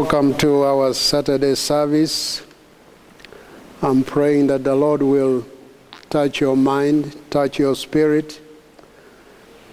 Welcome 0.00 0.34
to 0.34 0.62
our 0.62 0.94
Saturday 0.94 1.56
service. 1.56 2.46
I'm 3.82 4.04
praying 4.04 4.46
that 4.46 4.62
the 4.62 4.76
Lord 4.76 5.02
will 5.02 5.44
touch 6.08 6.40
your 6.40 6.56
mind, 6.56 7.16
touch 7.30 7.58
your 7.58 7.74
spirit, 7.74 8.40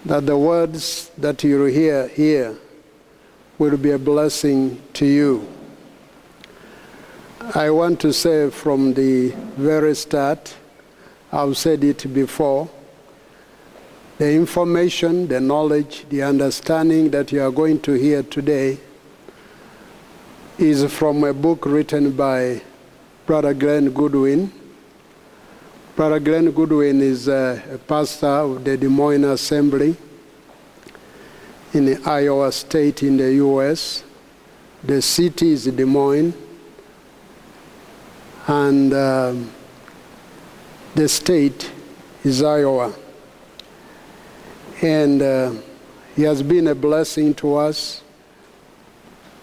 that 0.03 0.25
the 0.25 0.35
words 0.35 1.12
that 1.19 1.44
you 1.44 1.66
hear 1.66 2.08
here 2.08 2.58
will 3.59 3.78
be 3.78 3.91
a 3.91 4.00
blessing 4.00 4.81
to 4.94 5.06
you. 5.06 5.47
I 7.53 7.69
want 7.69 8.00
to 8.00 8.12
say 8.12 8.50
from 8.50 8.96
the 8.96 9.30
very 9.58 9.94
start, 9.94 10.56
I've 11.31 11.56
said 11.56 11.84
it 11.84 12.12
before, 12.12 12.68
the 14.18 14.34
information, 14.34 15.28
the 15.28 15.40
knowledge, 15.40 16.08
the 16.09 16.24
understanding 16.24 17.12
that 17.12 17.31
you 17.31 17.44
are 17.44 17.52
going 17.52 17.80
to 17.81 17.94
hear 17.94 18.24
today 18.24 18.80
is 20.57 20.89
from 20.93 21.23
a 21.25 21.33
book 21.33 21.66
written 21.66 22.11
by 22.11 22.61
Brother 23.25 23.53
Glenn 23.53 23.89
Goodwin. 23.89 24.51
Brother 25.97 26.19
Glenn 26.19 26.51
Goodwin 26.51 27.01
is 27.01 27.27
a, 27.27 27.79
pastor 27.88 28.27
of 28.27 28.63
the 28.63 28.77
Des 28.77 28.88
Moines 28.88 29.25
Assembly 29.25 29.97
in 31.73 31.85
the 31.85 32.02
Iowa 32.09 32.52
State 32.53 33.03
in 33.03 33.17
the 33.17 33.34
U.S. 33.35 34.05
The 34.81 35.02
city 35.02 35.52
is 35.52 35.66
Des 35.66 35.84
Moines, 35.84 36.34
and 38.47 38.93
um, 38.93 39.51
the 40.93 41.09
state 41.09 41.69
is 42.23 42.41
Iowa. 42.41 42.93
And 44.81 45.22
uh, 45.22 45.53
he 46.16 46.22
has 46.23 46.41
been 46.41 46.67
a 46.67 46.75
blessing 46.75 47.34
to 47.35 47.55
us. 47.55 48.04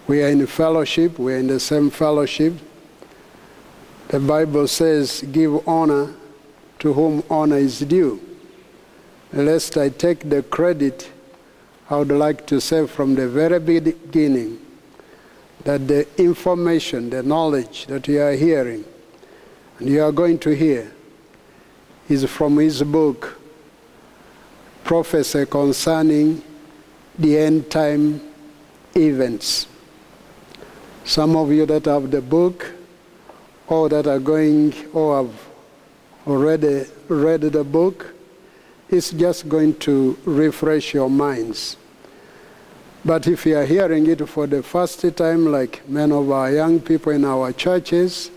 We 0.05 0.21
are 0.21 0.27
in 0.27 0.45
fellowship, 0.47 1.17
we 1.17 1.33
are 1.33 1.37
in 1.37 1.47
the 1.47 1.59
same 1.59 1.89
fellowship. 1.89 2.53
The 4.09 4.19
Bible 4.19 4.67
says, 4.67 5.23
Give 5.31 5.65
honor 5.67 6.13
to 6.79 6.93
whom 6.93 7.23
honor 7.29 7.57
is 7.57 7.79
due. 7.79 8.21
Lest 9.31 9.77
I 9.77 9.89
take 9.89 10.29
the 10.29 10.43
credit, 10.43 11.09
I 11.89 11.97
would 11.97 12.09
like 12.09 12.45
to 12.47 12.59
say 12.59 12.85
from 12.85 13.15
the 13.15 13.29
very 13.29 13.59
beginning 13.59 14.59
that 15.63 15.87
the 15.87 16.05
information, 16.21 17.09
the 17.09 17.23
knowledge 17.23 17.85
that 17.87 18.07
you 18.09 18.21
are 18.21 18.33
hearing, 18.33 18.83
and 19.79 19.87
you 19.87 20.03
are 20.03 20.11
going 20.11 20.37
to 20.39 20.49
hear, 20.49 20.91
is 22.09 22.25
from 22.25 22.57
his 22.57 22.83
book, 22.83 23.39
Prophecy 24.83 25.45
Concerning 25.45 26.43
the 27.17 27.37
End 27.37 27.71
Time 27.71 28.19
Events. 28.95 29.67
Some 31.05 31.35
of 31.35 31.51
you 31.51 31.65
that 31.65 31.85
have 31.85 32.09
the 32.11 32.21
book, 32.21 32.71
or 33.67 33.89
that 33.89 34.07
are 34.07 34.19
going, 34.19 34.73
or 34.93 35.23
have 35.23 35.47
already 36.25 36.85
read 37.09 37.41
the 37.41 37.63
book, 37.63 38.13
it's 38.89 39.11
just 39.11 39.49
going 39.49 39.75
to 39.79 40.17
refresh 40.23 40.93
your 40.93 41.09
minds. 41.09 41.75
But 43.03 43.27
if 43.27 43.45
you 43.45 43.57
are 43.57 43.65
hearing 43.65 44.07
it 44.07 44.27
for 44.29 44.47
the 44.47 44.63
first 44.63 45.01
time, 45.17 45.51
like 45.51 45.87
many 45.89 46.13
of 46.13 46.31
our 46.31 46.49
young 46.51 46.79
people 46.79 47.11
in 47.11 47.25
our 47.25 47.51
churches, 47.51 48.31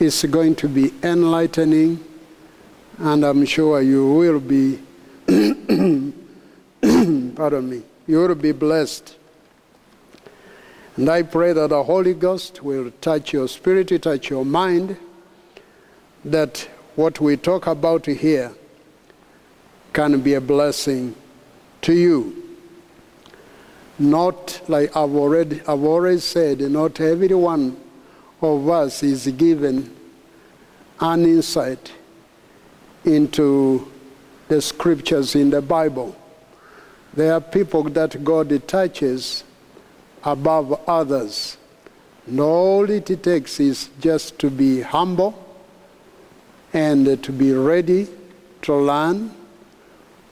it's 0.00 0.24
going 0.24 0.56
to 0.56 0.68
be 0.68 0.92
enlightening, 1.04 2.04
and 2.98 3.24
I'm 3.24 3.44
sure 3.46 3.80
you 3.82 4.14
will 4.14 4.40
be, 4.40 4.80
pardon 7.36 7.70
me, 7.70 7.82
you 8.08 8.18
will 8.18 8.34
be 8.34 8.50
blessed. 8.50 9.14
And 10.96 11.10
I 11.10 11.22
pray 11.22 11.52
that 11.52 11.68
the 11.68 11.82
Holy 11.82 12.14
Ghost 12.14 12.62
will 12.62 12.90
touch 13.02 13.32
your 13.32 13.48
spirit, 13.48 14.02
touch 14.02 14.30
your 14.30 14.46
mind, 14.46 14.96
that 16.24 16.68
what 16.94 17.20
we 17.20 17.36
talk 17.36 17.66
about 17.66 18.06
here 18.06 18.52
can 19.92 20.20
be 20.20 20.34
a 20.34 20.40
blessing 20.40 21.14
to 21.82 21.92
you. 21.92 22.42
Not 23.98 24.62
like 24.68 24.96
I've 24.96 25.14
already, 25.14 25.60
I've 25.60 25.84
already 25.84 26.20
said, 26.20 26.60
not 26.60 27.00
every 27.00 27.34
one 27.34 27.76
of 28.40 28.68
us 28.68 29.02
is 29.02 29.26
given 29.28 29.94
an 31.00 31.24
insight 31.24 31.92
into 33.04 33.90
the 34.48 34.62
scriptures 34.62 35.34
in 35.34 35.50
the 35.50 35.62
Bible. 35.62 36.16
There 37.14 37.32
are 37.34 37.40
people 37.40 37.84
that 37.84 38.22
God 38.24 38.66
touches 38.66 39.44
above 40.26 40.80
others. 40.88 41.56
And 42.26 42.40
all 42.40 42.90
it 42.90 43.06
takes 43.22 43.60
is 43.60 43.88
just 44.00 44.38
to 44.40 44.50
be 44.50 44.80
humble 44.80 45.32
and 46.72 47.22
to 47.22 47.32
be 47.32 47.52
ready 47.52 48.08
to 48.62 48.74
learn 48.74 49.30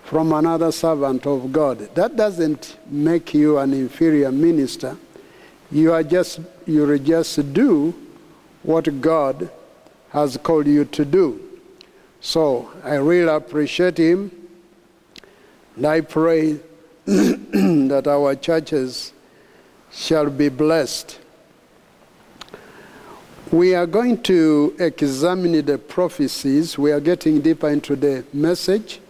from 0.02 0.32
another 0.32 0.72
servant 0.72 1.26
of 1.26 1.52
God. 1.52 1.94
That 1.94 2.16
doesn't 2.16 2.76
make 2.90 3.32
you 3.32 3.58
an 3.58 3.72
inferior 3.72 4.32
minister. 4.32 4.96
You 5.70 5.92
are 5.92 6.02
just 6.02 6.40
you 6.66 6.98
just 6.98 7.52
do 7.52 7.94
what 8.62 9.00
God 9.00 9.48
has 10.10 10.36
called 10.36 10.66
you 10.66 10.84
to 10.86 11.04
do. 11.04 11.40
So 12.20 12.70
I 12.82 12.94
really 12.96 13.32
appreciate 13.32 13.98
him. 13.98 14.30
And 15.76 15.86
I 15.86 16.00
pray 16.00 16.58
that 17.06 18.06
our 18.06 18.34
churches 18.34 19.12
shall 19.94 20.28
be 20.28 20.48
blessed. 20.48 21.20
We 23.50 23.74
are 23.74 23.86
going 23.86 24.22
to 24.24 24.74
examine 24.78 25.64
the 25.64 25.78
prophecies. 25.78 26.76
We 26.76 26.90
are 26.90 27.00
getting 27.00 27.40
deeper 27.40 27.68
into 27.68 27.94
the 27.94 28.24
message 28.32 29.00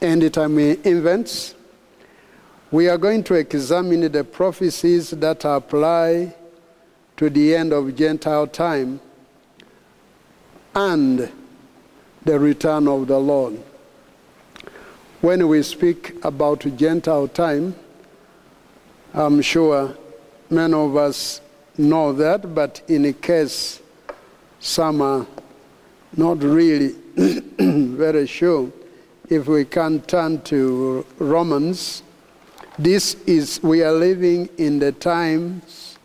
and 0.00 0.22
the 0.22 0.30
time 0.30 0.58
events. 0.58 1.54
We 2.70 2.88
are 2.88 2.98
going 2.98 3.24
to 3.24 3.34
examine 3.34 4.10
the 4.12 4.22
prophecies 4.24 5.10
that 5.10 5.44
apply 5.44 6.34
to 7.16 7.28
the 7.28 7.56
end 7.56 7.72
of 7.72 7.94
Gentile 7.96 8.46
time 8.46 9.00
and 10.74 11.30
the 12.24 12.38
return 12.38 12.86
of 12.86 13.08
the 13.08 13.18
Lord. 13.18 13.58
When 15.20 15.48
we 15.48 15.62
speak 15.62 16.24
about 16.24 16.60
Gentile 16.76 17.28
time, 17.28 17.74
I'm 19.12 19.42
sure 19.42 19.96
many 20.52 20.74
of 20.74 20.96
us 20.96 21.40
know 21.78 22.12
that, 22.12 22.54
but 22.54 22.82
in 22.86 23.06
a 23.06 23.12
case 23.12 23.80
some 24.60 25.00
are 25.00 25.26
not 26.16 26.42
really 26.42 26.94
very 27.16 28.26
sure, 28.26 28.70
if 29.28 29.48
we 29.48 29.64
can 29.64 30.00
turn 30.02 30.40
to 30.42 31.04
Romans, 31.18 32.02
this 32.78 33.14
is, 33.26 33.62
we 33.62 33.82
are 33.82 33.92
living 33.92 34.48
in 34.58 34.78
the 34.78 34.92
times 34.92 35.98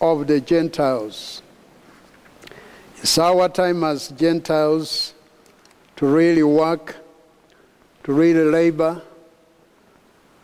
of 0.00 0.26
the 0.26 0.40
Gentiles. 0.40 1.42
It's 2.98 3.18
our 3.18 3.48
time 3.48 3.82
as 3.84 4.08
Gentiles 4.08 5.14
to 5.96 6.06
really 6.06 6.42
work, 6.42 6.96
to 8.04 8.12
really 8.12 8.44
labor, 8.44 9.02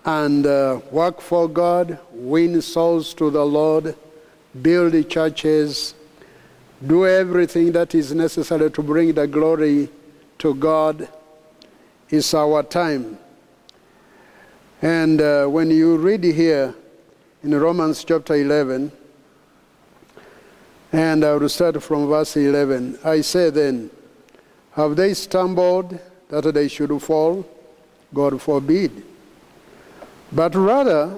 and 0.07 0.47
uh, 0.47 0.81
work 0.93 1.21
for 1.21 1.49
God, 1.49 1.99
win 2.13 2.63
souls 2.63 3.13
to 3.15 3.29
the 3.29 3.45
Lord, 3.45 3.97
build 4.63 5.11
churches, 5.11 5.95
do 6.87 7.07
everything 7.07 7.73
that 7.73 7.93
is 7.93 8.15
necessary 8.15 8.71
to 8.71 8.83
bring 8.83 9.13
the 9.15 9.27
glory 9.27 9.89
to 10.39 10.55
God. 10.55 11.09
It's 12.09 12.33
our 12.35 12.63
time. 12.63 13.19
And 14.81 15.21
uh, 15.21 15.47
when 15.47 15.73
you 15.73 15.97
read 15.97 16.23
here 16.23 16.73
in 17.43 17.59
Romans 17.59 18.05
chapter 18.05 18.37
11, 18.37 18.93
and 20.93 21.25
I 21.25 21.35
will 21.35 21.49
start 21.49 21.83
from 21.83 22.07
verse 22.07 22.37
11. 22.37 23.01
I 23.05 23.23
say 23.23 23.51
then, 23.51 23.91
have 24.73 24.95
they 24.95 25.15
stumbled 25.15 25.99
that 26.29 26.55
they 26.55 26.69
should 26.69 27.03
fall? 27.03 27.45
God 28.15 28.41
forbid. 28.41 29.03
But 30.33 30.55
rather, 30.55 31.15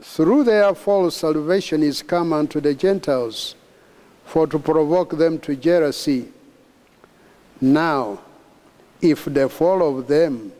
through 0.00 0.44
their 0.44 0.74
fall, 0.74 1.10
salvation 1.10 1.82
is 1.82 2.02
come 2.02 2.32
unto 2.32 2.60
the 2.60 2.74
Gentiles, 2.74 3.56
for 4.24 4.46
to 4.46 4.58
provoke 4.58 5.18
them 5.18 5.38
to 5.40 5.56
jealousy. 5.56 6.28
Now, 7.60 8.20
if 9.00 9.24
the 9.24 9.48
fall 9.48 9.98
of 9.98 10.06
them 10.06 10.52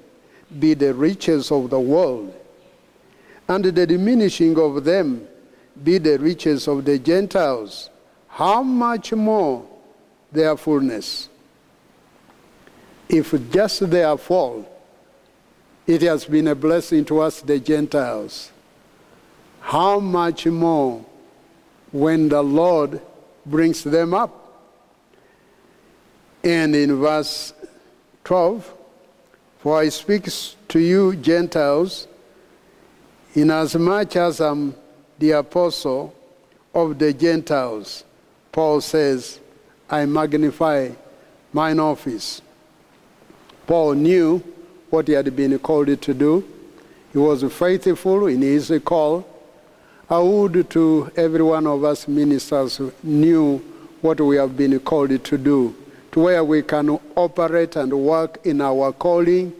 be 0.58 0.74
the 0.74 0.92
riches 0.92 1.50
of 1.50 1.70
the 1.70 1.80
world, 1.80 2.34
and 3.48 3.64
the 3.64 3.86
diminishing 3.86 4.58
of 4.58 4.84
them 4.84 5.26
be 5.82 5.98
the 5.98 6.18
riches 6.18 6.66
of 6.68 6.84
the 6.84 6.98
Gentiles, 6.98 7.90
how 8.28 8.62
much 8.62 9.12
more 9.12 9.64
their 10.32 10.56
fullness? 10.56 11.28
If 13.08 13.34
just 13.50 13.90
their 13.90 14.16
fall, 14.16 14.66
it 15.86 16.02
has 16.02 16.24
been 16.24 16.48
a 16.48 16.54
blessing 16.54 17.04
to 17.06 17.20
us, 17.20 17.40
the 17.40 17.60
Gentiles. 17.60 18.50
How 19.60 20.00
much 20.00 20.46
more 20.46 21.04
when 21.94 22.28
the 22.28 22.42
Lord 22.42 23.00
brings 23.46 23.84
them 23.84 24.14
up. 24.14 24.40
And 26.42 26.74
in 26.74 26.96
verse 26.96 27.52
12, 28.24 28.74
for 29.58 29.78
I 29.78 29.88
speak 29.88 30.28
to 30.68 30.78
you, 30.78 31.16
Gentiles, 31.16 32.06
inasmuch 33.34 34.16
as 34.16 34.40
I'm 34.40 34.74
the 35.18 35.32
apostle 35.32 36.14
of 36.74 36.98
the 36.98 37.12
Gentiles. 37.12 38.04
Paul 38.52 38.80
says, 38.80 39.40
I 39.88 40.04
magnify 40.06 40.90
mine 41.52 41.78
office. 41.78 42.42
Paul 43.66 43.94
knew 43.94 44.42
what 44.94 45.08
he 45.08 45.14
had 45.14 45.34
been 45.34 45.58
called 45.58 46.00
to 46.00 46.14
do. 46.14 46.44
He 47.12 47.18
was 47.18 47.42
faithful 47.52 48.28
in 48.28 48.42
his 48.42 48.72
call. 48.84 49.26
I 50.08 50.20
would 50.20 50.70
to 50.70 51.10
every 51.16 51.42
one 51.42 51.66
of 51.66 51.82
us 51.82 52.06
ministers 52.06 52.80
knew 53.02 53.58
what 54.02 54.20
we 54.20 54.36
have 54.36 54.56
been 54.56 54.78
called 54.80 55.24
to 55.24 55.38
do, 55.38 55.74
to 56.12 56.20
where 56.20 56.44
we 56.44 56.62
can 56.62 56.90
operate 57.16 57.74
and 57.74 57.92
work 57.92 58.38
in 58.44 58.60
our 58.60 58.92
calling, 58.92 59.52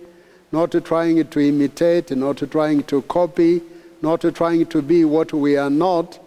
not 0.52 0.70
trying 0.84 1.26
to 1.26 1.40
imitate, 1.40 2.16
not 2.16 2.36
trying 2.50 2.84
to 2.84 3.02
copy, 3.02 3.60
not 4.02 4.20
trying 4.34 4.66
to 4.66 4.82
be 4.82 5.04
what 5.04 5.32
we 5.32 5.56
are 5.56 5.70
not, 5.70 6.20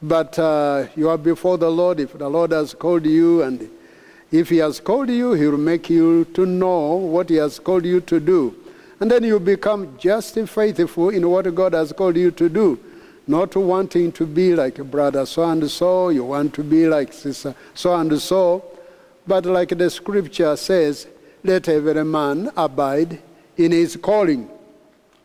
but 0.00 0.38
uh, 0.38 0.86
you 0.96 1.10
are 1.10 1.18
before 1.18 1.58
the 1.58 1.70
Lord. 1.70 2.00
If 2.00 2.16
the 2.16 2.28
Lord 2.28 2.52
has 2.52 2.72
called 2.72 3.04
you, 3.04 3.42
and 3.42 3.68
if 4.30 4.48
He 4.48 4.58
has 4.58 4.80
called 4.80 5.10
you, 5.10 5.32
He 5.32 5.46
will 5.46 5.58
make 5.58 5.88
you 5.88 6.24
to 6.34 6.46
know 6.46 6.94
what 6.94 7.28
He 7.28 7.36
has 7.36 7.58
called 7.58 7.84
you 7.84 8.00
to 8.02 8.20
do. 8.20 8.54
And 9.00 9.10
then 9.10 9.24
you 9.24 9.38
become 9.38 9.96
just 9.98 10.38
faithful 10.48 11.10
in 11.10 11.28
what 11.28 11.54
God 11.54 11.74
has 11.74 11.92
called 11.92 12.16
you 12.16 12.30
to 12.32 12.48
do. 12.48 12.78
Not 13.26 13.56
wanting 13.56 14.12
to 14.12 14.26
be 14.26 14.54
like 14.54 14.76
brother 14.76 15.26
so 15.26 15.44
and 15.44 15.68
so, 15.70 16.10
you 16.10 16.24
want 16.24 16.54
to 16.54 16.62
be 16.62 16.86
like 16.86 17.12
sister 17.12 17.54
so 17.74 17.94
and 17.94 18.18
so. 18.20 18.64
But 19.26 19.44
like 19.44 19.70
the 19.76 19.90
scripture 19.90 20.56
says, 20.56 21.08
let 21.42 21.68
every 21.68 22.04
man 22.04 22.50
abide 22.56 23.20
in 23.56 23.72
his 23.72 23.96
calling. 23.96 24.48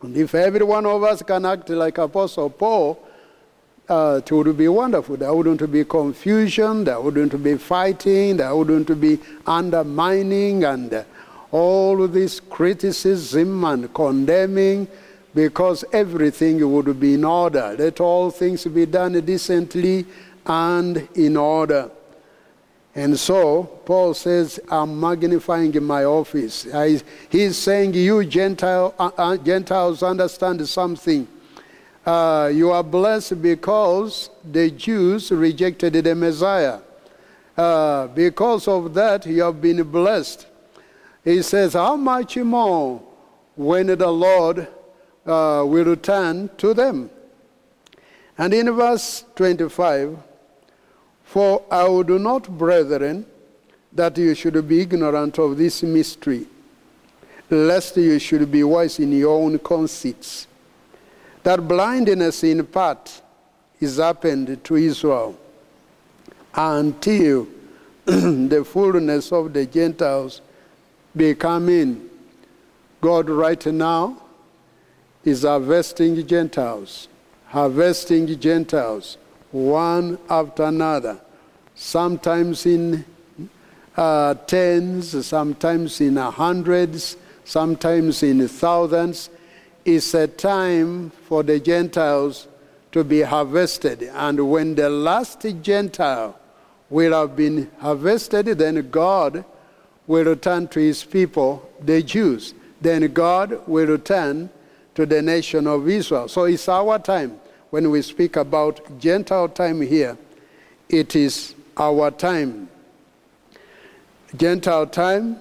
And 0.02 0.16
if 0.16 0.34
every 0.34 0.64
one 0.64 0.84
of 0.84 1.02
us 1.04 1.22
can 1.22 1.46
act 1.46 1.70
like 1.70 1.98
Apostle 1.98 2.50
Paul, 2.50 2.98
uh, 3.88 4.20
it 4.24 4.32
would 4.32 4.56
be 4.56 4.68
wonderful. 4.68 5.16
There 5.16 5.34
wouldn't 5.34 5.70
be 5.70 5.84
confusion, 5.84 6.84
there 6.84 7.00
wouldn't 7.00 7.42
be 7.42 7.56
fighting, 7.58 8.36
there 8.36 8.54
wouldn't 8.54 9.00
be 9.00 9.18
undermining 9.46 10.64
and 10.64 10.92
uh, 10.92 11.04
all 11.50 12.06
this 12.08 12.40
criticism 12.40 13.64
and 13.64 13.92
condemning 13.92 14.88
because 15.34 15.84
everything 15.92 16.70
would 16.72 16.98
be 16.98 17.14
in 17.14 17.24
order. 17.24 17.74
Let 17.78 18.00
all 18.00 18.30
things 18.30 18.64
be 18.66 18.86
done 18.86 19.20
decently 19.24 20.06
and 20.46 21.08
in 21.14 21.36
order. 21.36 21.90
And 22.94 23.18
so, 23.18 23.64
Paul 23.86 24.12
says, 24.12 24.60
I'm 24.70 25.00
magnifying 25.00 25.82
my 25.82 26.04
office. 26.04 26.66
I, 26.72 27.00
he's 27.30 27.56
saying, 27.56 27.94
You 27.94 28.24
Gentile, 28.24 28.94
uh, 28.98 29.10
uh, 29.16 29.36
Gentiles 29.38 30.02
understand 30.02 30.66
something. 30.68 31.26
Uh, 32.04 32.50
you 32.52 32.70
are 32.72 32.82
blessed 32.82 33.40
because 33.40 34.28
the 34.50 34.70
Jews 34.70 35.30
rejected 35.30 35.92
the 35.92 36.14
Messiah. 36.14 36.80
Uh, 37.56 38.08
because 38.08 38.66
of 38.66 38.92
that, 38.94 39.24
you 39.26 39.42
have 39.42 39.60
been 39.60 39.82
blessed. 39.84 40.46
He 41.22 41.42
says, 41.42 41.74
How 41.74 41.96
much 41.96 42.36
more 42.38 43.00
when 43.54 43.86
the 43.86 44.10
Lord 44.10 44.60
uh, 45.24 45.62
will 45.64 45.84
return 45.84 46.50
to 46.58 46.74
them? 46.74 47.08
And 48.36 48.52
in 48.52 48.72
verse 48.72 49.24
25, 49.36 50.18
for 51.22 51.62
I 51.70 51.86
would 51.86 52.08
not, 52.08 52.58
brethren, 52.58 53.26
that 53.92 54.18
you 54.18 54.34
should 54.34 54.66
be 54.66 54.80
ignorant 54.80 55.38
of 55.38 55.56
this 55.56 55.82
mystery, 55.82 56.46
lest 57.48 57.96
you 57.96 58.18
should 58.18 58.50
be 58.50 58.64
wise 58.64 58.98
in 58.98 59.12
your 59.12 59.40
own 59.40 59.58
conceits. 59.60 60.48
That 61.42 61.66
blindness 61.66 62.44
in 62.44 62.64
part 62.66 63.20
is 63.80 63.96
happened 63.96 64.62
to 64.64 64.76
Israel 64.76 65.38
until 66.54 67.48
the 68.04 68.64
fullness 68.64 69.32
of 69.32 69.52
the 69.52 69.66
Gentiles 69.66 70.40
be 71.16 71.34
come 71.34 71.68
in. 71.68 72.08
God 73.00 73.28
right 73.28 73.64
now 73.66 74.22
is 75.24 75.42
harvesting 75.42 76.26
Gentiles, 76.26 77.08
harvesting 77.46 78.38
Gentiles 78.38 79.18
one 79.50 80.18
after 80.30 80.64
another, 80.64 81.20
sometimes 81.74 82.64
in 82.66 83.04
uh, 83.96 84.34
tens, 84.46 85.26
sometimes 85.26 86.00
in 86.00 86.16
hundreds, 86.16 87.16
sometimes 87.44 88.22
in 88.22 88.48
thousands. 88.48 89.28
It's 89.84 90.14
a 90.14 90.26
time 90.28 91.10
for 91.10 91.42
the 91.42 91.58
Gentiles 91.58 92.46
to 92.92 93.02
be 93.02 93.22
harvested. 93.22 94.02
And 94.14 94.50
when 94.50 94.74
the 94.74 94.88
last 94.88 95.44
Gentile 95.62 96.38
will 96.88 97.12
have 97.12 97.34
been 97.34 97.70
harvested, 97.80 98.46
then 98.46 98.90
God 98.90 99.44
will 100.06 100.24
return 100.24 100.68
to 100.68 100.80
his 100.80 101.02
people, 101.02 101.68
the 101.80 102.02
Jews. 102.02 102.54
Then 102.80 103.12
God 103.12 103.66
will 103.66 103.86
return 103.86 104.50
to 104.94 105.06
the 105.06 105.22
nation 105.22 105.66
of 105.66 105.88
Israel. 105.88 106.28
So 106.28 106.44
it's 106.44 106.68
our 106.68 106.98
time 106.98 107.40
when 107.72 107.90
we 107.90 108.02
speak 108.02 108.36
about 108.36 108.98
Gentile 108.98 109.48
time 109.48 109.80
here, 109.80 110.18
it 110.90 111.16
is 111.16 111.54
our 111.74 112.10
time. 112.10 112.68
Gentile 114.36 114.86
time 114.86 115.38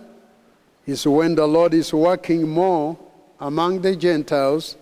is 0.85 1.05
when 1.05 1.35
the 1.35 1.45
Lord 1.45 1.73
is 1.73 1.93
working 1.93 2.47
more 2.47 2.97
among 3.41 3.81
the 3.81 3.95
Gentiles 3.95 4.77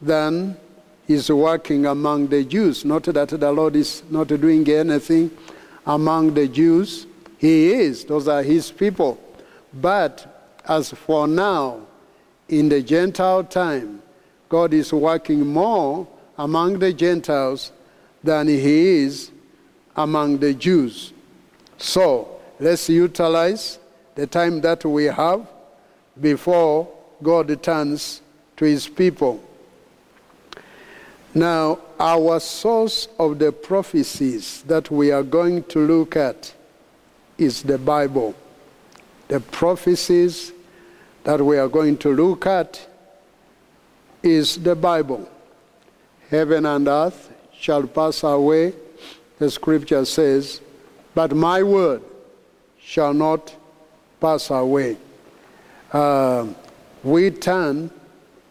than 0.00 0.56
is 1.08 1.30
working 1.30 1.86
among 1.86 2.28
the 2.28 2.44
Jews. 2.44 2.84
Not 2.84 3.04
that 3.04 3.28
the 3.28 3.52
Lord 3.52 3.74
is 3.74 4.02
not 4.10 4.28
doing 4.28 4.68
anything 4.68 5.30
among 5.86 6.34
the 6.34 6.46
Jews. 6.46 7.06
He 7.38 7.72
is. 7.72 8.04
Those 8.04 8.28
are 8.28 8.42
his 8.42 8.70
people. 8.70 9.18
But 9.72 10.60
as 10.68 10.90
for 10.90 11.26
now, 11.26 11.80
in 12.48 12.68
the 12.68 12.82
Gentile 12.82 13.44
time, 13.44 14.02
God 14.48 14.74
is 14.74 14.92
working 14.92 15.46
more 15.46 16.06
among 16.38 16.78
the 16.78 16.92
Gentiles 16.92 17.72
than 18.22 18.48
he 18.48 19.04
is 19.04 19.30
among 19.96 20.38
the 20.38 20.54
Jews. 20.54 21.12
So 21.78 22.40
let's 22.60 22.88
utilize 22.88 23.78
the 24.14 24.26
time 24.26 24.60
that 24.60 24.84
we 24.84 25.04
have 25.04 25.48
before 26.20 26.88
God 27.22 27.50
returns 27.50 28.22
to 28.56 28.64
his 28.64 28.88
people. 28.88 29.42
Now, 31.34 31.80
our 32.00 32.40
source 32.40 33.08
of 33.18 33.38
the 33.38 33.52
prophecies 33.52 34.62
that 34.62 34.90
we 34.90 35.10
are 35.12 35.22
going 35.22 35.64
to 35.64 35.80
look 35.80 36.16
at 36.16 36.54
is 37.36 37.62
the 37.62 37.78
Bible. 37.78 38.34
The 39.28 39.40
prophecies 39.40 40.52
that 41.24 41.40
we 41.44 41.58
are 41.58 41.68
going 41.68 41.98
to 41.98 42.14
look 42.14 42.46
at 42.46 42.86
is 44.22 44.56
the 44.62 44.74
Bible. 44.74 45.28
Heaven 46.30 46.64
and 46.64 46.88
earth 46.88 47.32
shall 47.52 47.86
pass 47.86 48.22
away, 48.22 48.74
the 49.38 49.50
scripture 49.50 50.04
says, 50.04 50.60
but 51.14 51.34
my 51.34 51.62
word 51.62 52.02
shall 52.80 53.12
not 53.12 53.54
pass 54.20 54.50
away. 54.50 54.96
Uh, 55.92 56.46
we 57.06 57.30
turn 57.30 57.88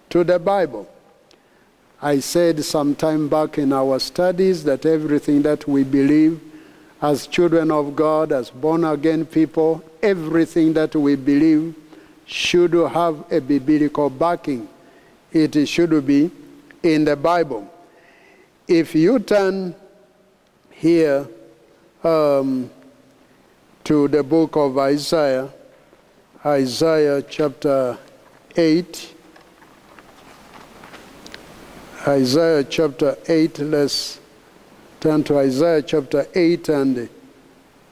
to 0.10 0.24
the 0.24 0.40
Bible. 0.40 0.88
I 2.02 2.20
said 2.20 2.64
some 2.64 2.96
time 2.96 3.28
back 3.28 3.58
in 3.58 3.74
our 3.74 4.00
studies 4.00 4.64
that 4.64 4.86
everything 4.86 5.42
that 5.42 5.68
we 5.68 5.84
believe 5.84 6.40
as 7.02 7.28
children 7.28 7.70
of 7.70 7.96
God, 7.96 8.32
as 8.32 8.50
born 8.50 8.86
again 8.86 9.26
people, 9.26 9.84
everything 10.02 10.72
that 10.74 10.96
we 10.96 11.16
believe 11.16 11.76
should 12.26 12.74
have 12.74 13.30
a 13.32 13.42
biblical 13.42 14.10
backing. 14.10 14.70
It 15.34 15.68
should 15.68 16.06
be 16.06 16.32
in 16.82 17.04
the 17.04 17.18
Bible. 17.18 17.70
If 18.68 18.96
you 18.96 19.20
turn 19.20 19.76
here 20.72 21.28
um, 22.04 22.70
to 23.84 24.08
the 24.08 24.24
book 24.24 24.56
of 24.56 24.78
Isaiah, 24.78 25.50
Isaiah 26.46 27.22
chapter 27.22 27.98
8, 28.58 29.14
Isaiah 32.08 32.64
chapter 32.64 33.18
8, 33.28 33.60
let's 33.60 34.20
turn 35.00 35.24
to 35.24 35.40
Isaiah 35.40 35.82
chapter 35.82 36.28
8 36.34 36.70
and 36.70 37.10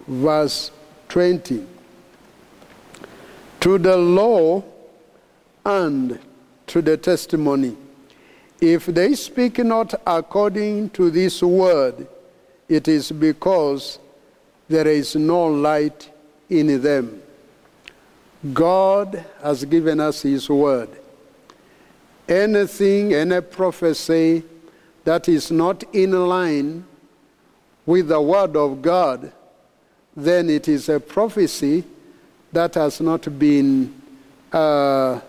verse 0.07 0.71
20. 1.09 1.65
To 3.61 3.77
the 3.77 3.97
law 3.97 4.63
and 5.65 6.19
to 6.67 6.81
the 6.81 6.97
testimony. 6.97 7.75
If 8.61 8.85
they 8.85 9.15
speak 9.15 9.57
not 9.57 9.93
according 10.05 10.91
to 10.91 11.09
this 11.09 11.41
word, 11.41 12.07
it 12.69 12.87
is 12.87 13.11
because 13.11 13.99
there 14.69 14.87
is 14.87 15.15
no 15.15 15.47
light 15.47 16.09
in 16.49 16.81
them. 16.81 17.22
God 18.51 19.23
has 19.41 19.63
given 19.63 19.99
us 19.99 20.23
His 20.23 20.49
word. 20.49 20.89
Anything, 22.27 23.13
any 23.13 23.41
prophecy 23.41 24.43
that 25.03 25.29
is 25.29 25.51
not 25.51 25.83
in 25.93 26.11
line 26.11 26.85
with 27.85 28.07
the 28.09 28.19
word 28.19 28.55
of 28.55 28.81
God, 28.81 29.31
then 30.15 30.49
it 30.49 30.67
is 30.67 30.89
a 30.89 30.99
prophecy 30.99 31.83
that 32.51 32.75
has 32.75 33.01
not 33.01 33.39
been 33.39 33.93
uh, 34.51 35.19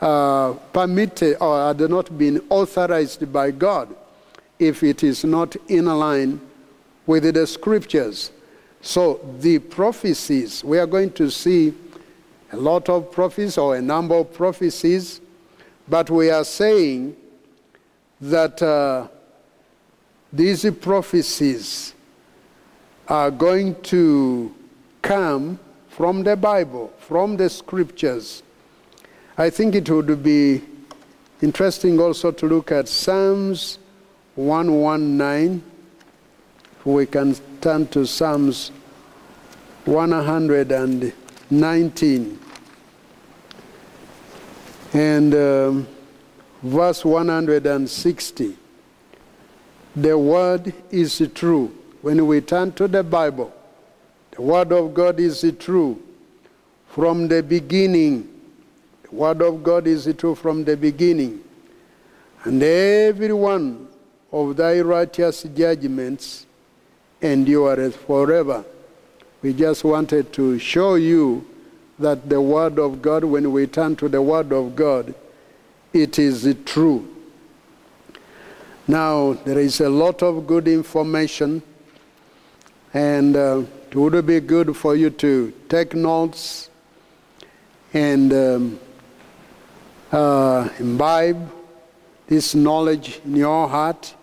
uh, 0.00 0.52
permitted 0.72 1.36
or 1.40 1.68
had 1.68 1.80
not 1.90 2.16
been 2.16 2.44
authorized 2.50 3.32
by 3.32 3.50
God 3.50 3.94
if 4.58 4.82
it 4.82 5.02
is 5.02 5.24
not 5.24 5.54
in 5.68 5.86
line 5.86 6.40
with 7.06 7.34
the 7.34 7.46
scriptures. 7.46 8.30
So 8.80 9.20
the 9.40 9.58
prophecies, 9.58 10.64
we 10.64 10.78
are 10.78 10.86
going 10.86 11.12
to 11.12 11.30
see 11.30 11.74
a 12.54 12.56
lot 12.56 12.88
of 12.88 13.10
prophecies 13.10 13.58
or 13.58 13.74
a 13.74 13.82
number 13.82 14.14
of 14.14 14.32
prophecies, 14.32 15.20
but 15.88 16.08
we 16.08 16.30
are 16.30 16.44
saying 16.44 17.16
that 18.20 18.62
uh, 18.62 19.08
these 20.32 20.64
prophecies 20.80 21.94
are 23.08 23.32
going 23.32 23.74
to 23.82 24.54
come 25.02 25.58
from 25.88 26.22
the 26.22 26.36
Bible, 26.36 26.92
from 26.98 27.36
the 27.36 27.50
scriptures. 27.50 28.44
I 29.36 29.50
think 29.50 29.74
it 29.74 29.90
would 29.90 30.22
be 30.22 30.62
interesting 31.42 31.98
also 31.98 32.30
to 32.30 32.46
look 32.46 32.70
at 32.70 32.88
Psalms 32.88 33.80
119. 34.36 35.60
We 36.84 37.06
can 37.06 37.34
turn 37.60 37.88
to 37.88 38.06
Psalms 38.06 38.70
119 39.86 42.38
and 44.94 45.34
um, 45.34 45.88
verse 46.62 47.04
160. 47.04 48.56
The 49.96 50.16
word 50.16 50.72
is 50.90 51.20
true. 51.34 51.76
When 52.00 52.26
we 52.26 52.40
turn 52.40 52.72
to 52.72 52.86
the 52.86 53.02
Bible, 53.02 53.52
the 54.30 54.42
word 54.42 54.72
of 54.72 54.94
God 54.94 55.18
is 55.18 55.44
true 55.58 56.00
from 56.88 57.26
the 57.28 57.42
beginning. 57.42 58.28
The 59.02 59.14
word 59.14 59.42
of 59.42 59.62
God 59.64 59.86
is 59.88 60.12
true 60.16 60.34
from 60.36 60.64
the 60.64 60.76
beginning. 60.76 61.42
And 62.44 62.62
every 62.62 63.32
one 63.32 63.88
of 64.30 64.56
thy 64.56 64.80
righteous 64.80 65.42
judgments 65.42 66.46
endureth 67.20 67.96
forever. 67.96 68.64
We 69.42 69.54
just 69.54 69.82
wanted 69.82 70.32
to 70.34 70.58
show 70.58 70.94
you 70.94 71.46
that 71.98 72.28
the 72.28 72.40
Word 72.40 72.78
of 72.78 73.00
God, 73.00 73.24
when 73.24 73.52
we 73.52 73.66
turn 73.66 73.96
to 73.96 74.08
the 74.08 74.20
Word 74.20 74.52
of 74.52 74.74
God, 74.74 75.14
it 75.92 76.18
is 76.18 76.56
true. 76.64 77.08
Now, 78.86 79.34
there 79.44 79.58
is 79.58 79.80
a 79.80 79.88
lot 79.88 80.22
of 80.22 80.46
good 80.46 80.68
information, 80.68 81.62
and 82.92 83.36
uh, 83.36 83.62
it 83.90 83.94
would 83.94 84.26
be 84.26 84.40
good 84.40 84.76
for 84.76 84.96
you 84.96 85.10
to 85.10 85.52
take 85.68 85.94
notes 85.94 86.68
and 87.92 88.32
um, 88.32 88.80
uh, 90.10 90.68
imbibe 90.80 91.50
this 92.26 92.54
knowledge 92.54 93.20
in 93.24 93.36
your 93.36 93.68
heart. 93.68 94.14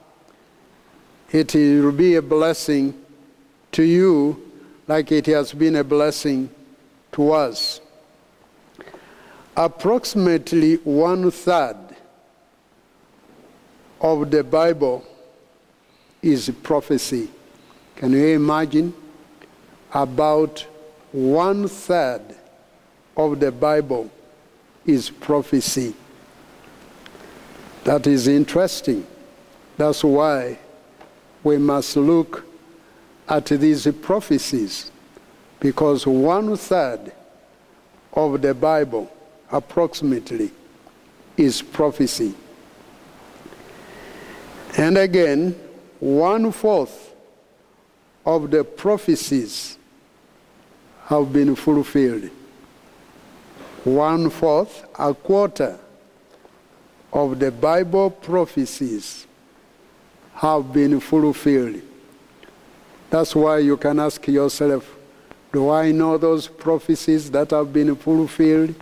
It 1.32 1.56
will 1.56 1.94
be 1.94 2.16
a 2.16 2.22
blessing 2.22 2.94
to 3.72 3.84
you, 3.84 4.52
like 4.88 5.12
it 5.12 5.26
has 5.28 5.54
been 5.54 5.78
a 5.78 5.84
blessing 5.84 6.50
to 7.14 7.32
us. 7.32 7.82
Approximately 9.56 10.76
one 10.78 11.30
third 11.32 11.78
of 14.00 14.32
the 14.32 14.44
Bible 14.44 15.06
is 16.22 16.50
prophecy. 16.64 17.30
Can 17.96 18.12
you 18.12 18.28
imagine? 18.28 18.94
About 19.94 20.66
one 21.12 21.68
third 21.68 22.22
of 23.18 23.40
the 23.40 23.52
Bible 23.52 24.10
is 24.86 25.10
prophecy. 25.10 25.94
That 27.84 28.08
is 28.08 28.28
interesting. 28.28 29.06
That's 29.78 30.04
why 30.04 30.60
we 31.44 31.58
must 31.58 31.98
look 31.98 32.46
at 33.28 33.46
these 33.46 33.88
prophecies 34.02 34.91
because 35.62 36.08
one 36.08 36.58
third 36.58 37.14
of 38.14 38.42
the 38.42 38.54
Bible, 38.54 39.10
approximately, 39.52 40.52
is 41.38 41.62
prophecy. 41.62 42.34
And 44.76 44.98
again, 44.98 45.56
one 46.00 46.52
fourth 46.52 47.14
of 48.26 48.50
the 48.50 48.64
prophecies 48.64 49.78
have 51.06 51.32
been 51.32 51.56
fulfilled. 51.56 52.30
One 53.84 54.32
fourth, 54.32 54.84
a 54.98 55.14
quarter 55.14 55.80
of 57.14 57.38
the 57.38 57.52
Bible 57.52 58.10
prophecies 58.10 59.28
have 60.34 60.74
been 60.74 61.00
fulfilled. 61.00 61.82
That's 63.12 63.36
why 63.36 63.60
you 63.60 63.78
can 63.78 64.00
ask 64.00 64.26
yourself, 64.28 64.98
do 65.52 65.70
I 65.70 65.92
know 65.92 66.18
those 66.18 66.48
prophecies 66.48 67.30
that 67.32 67.52
have 67.52 67.74
been 67.74 67.96
fulfilled? 67.96 68.74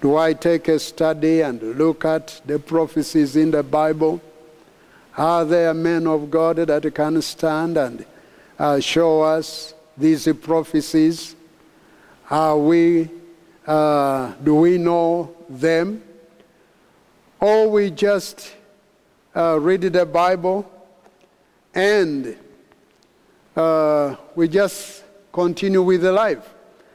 Do 0.00 0.16
I 0.16 0.32
take 0.32 0.68
a 0.68 0.78
study 0.78 1.40
and 1.40 1.62
look 1.78 2.04
at 2.04 2.40
the 2.44 2.58
prophecies 2.58 3.36
in 3.36 3.52
the 3.52 3.62
Bible? 3.62 4.20
Are 5.16 5.44
there 5.44 5.72
men 5.72 6.06
of 6.06 6.30
God 6.30 6.56
that 6.56 6.94
can 6.94 7.22
stand 7.22 7.76
and 7.76 8.04
uh, 8.58 8.80
show 8.80 9.22
us 9.22 9.74
these 9.96 10.28
prophecies? 10.42 11.36
Are 12.28 12.58
we, 12.58 13.08
uh, 13.66 14.32
do 14.42 14.56
we 14.56 14.78
know 14.78 15.34
them? 15.48 16.02
Or 17.40 17.70
we 17.70 17.90
just 17.90 18.52
uh, 19.36 19.60
read 19.60 19.82
the 19.82 20.04
Bible 20.04 20.70
and 21.72 22.36
uh, 23.54 24.16
we 24.34 24.48
just 24.48 25.03
continue 25.34 25.82
with 25.82 26.02
the 26.02 26.12
life. 26.12 26.54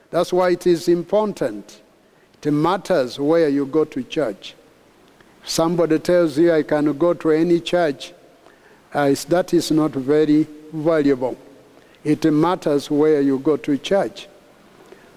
That's 0.10 0.32
why 0.32 0.52
it 0.52 0.65
is 0.65 0.88
important. 0.88 1.82
It 2.41 2.52
matters 2.52 3.19
where 3.19 3.49
you 3.49 3.65
go 3.65 3.84
to 3.84 4.02
church. 4.02 4.56
If 5.43 5.49
somebody 5.49 5.99
tells 5.99 6.38
you 6.38 6.54
I 6.54 6.63
can 6.63 6.97
go 6.97 7.13
to 7.13 7.32
any 7.32 7.60
church, 7.60 8.13
uh, 8.93 9.13
that 9.28 9.54
is 9.54 9.71
not 9.71 9.91
very 9.91 10.47
valuable. 10.73 11.38
It 12.04 12.23
matters 12.32 12.89
where 12.89 13.19
you 13.19 13.39
go 13.39 13.58
to 13.58 13.78
church. 13.78 14.28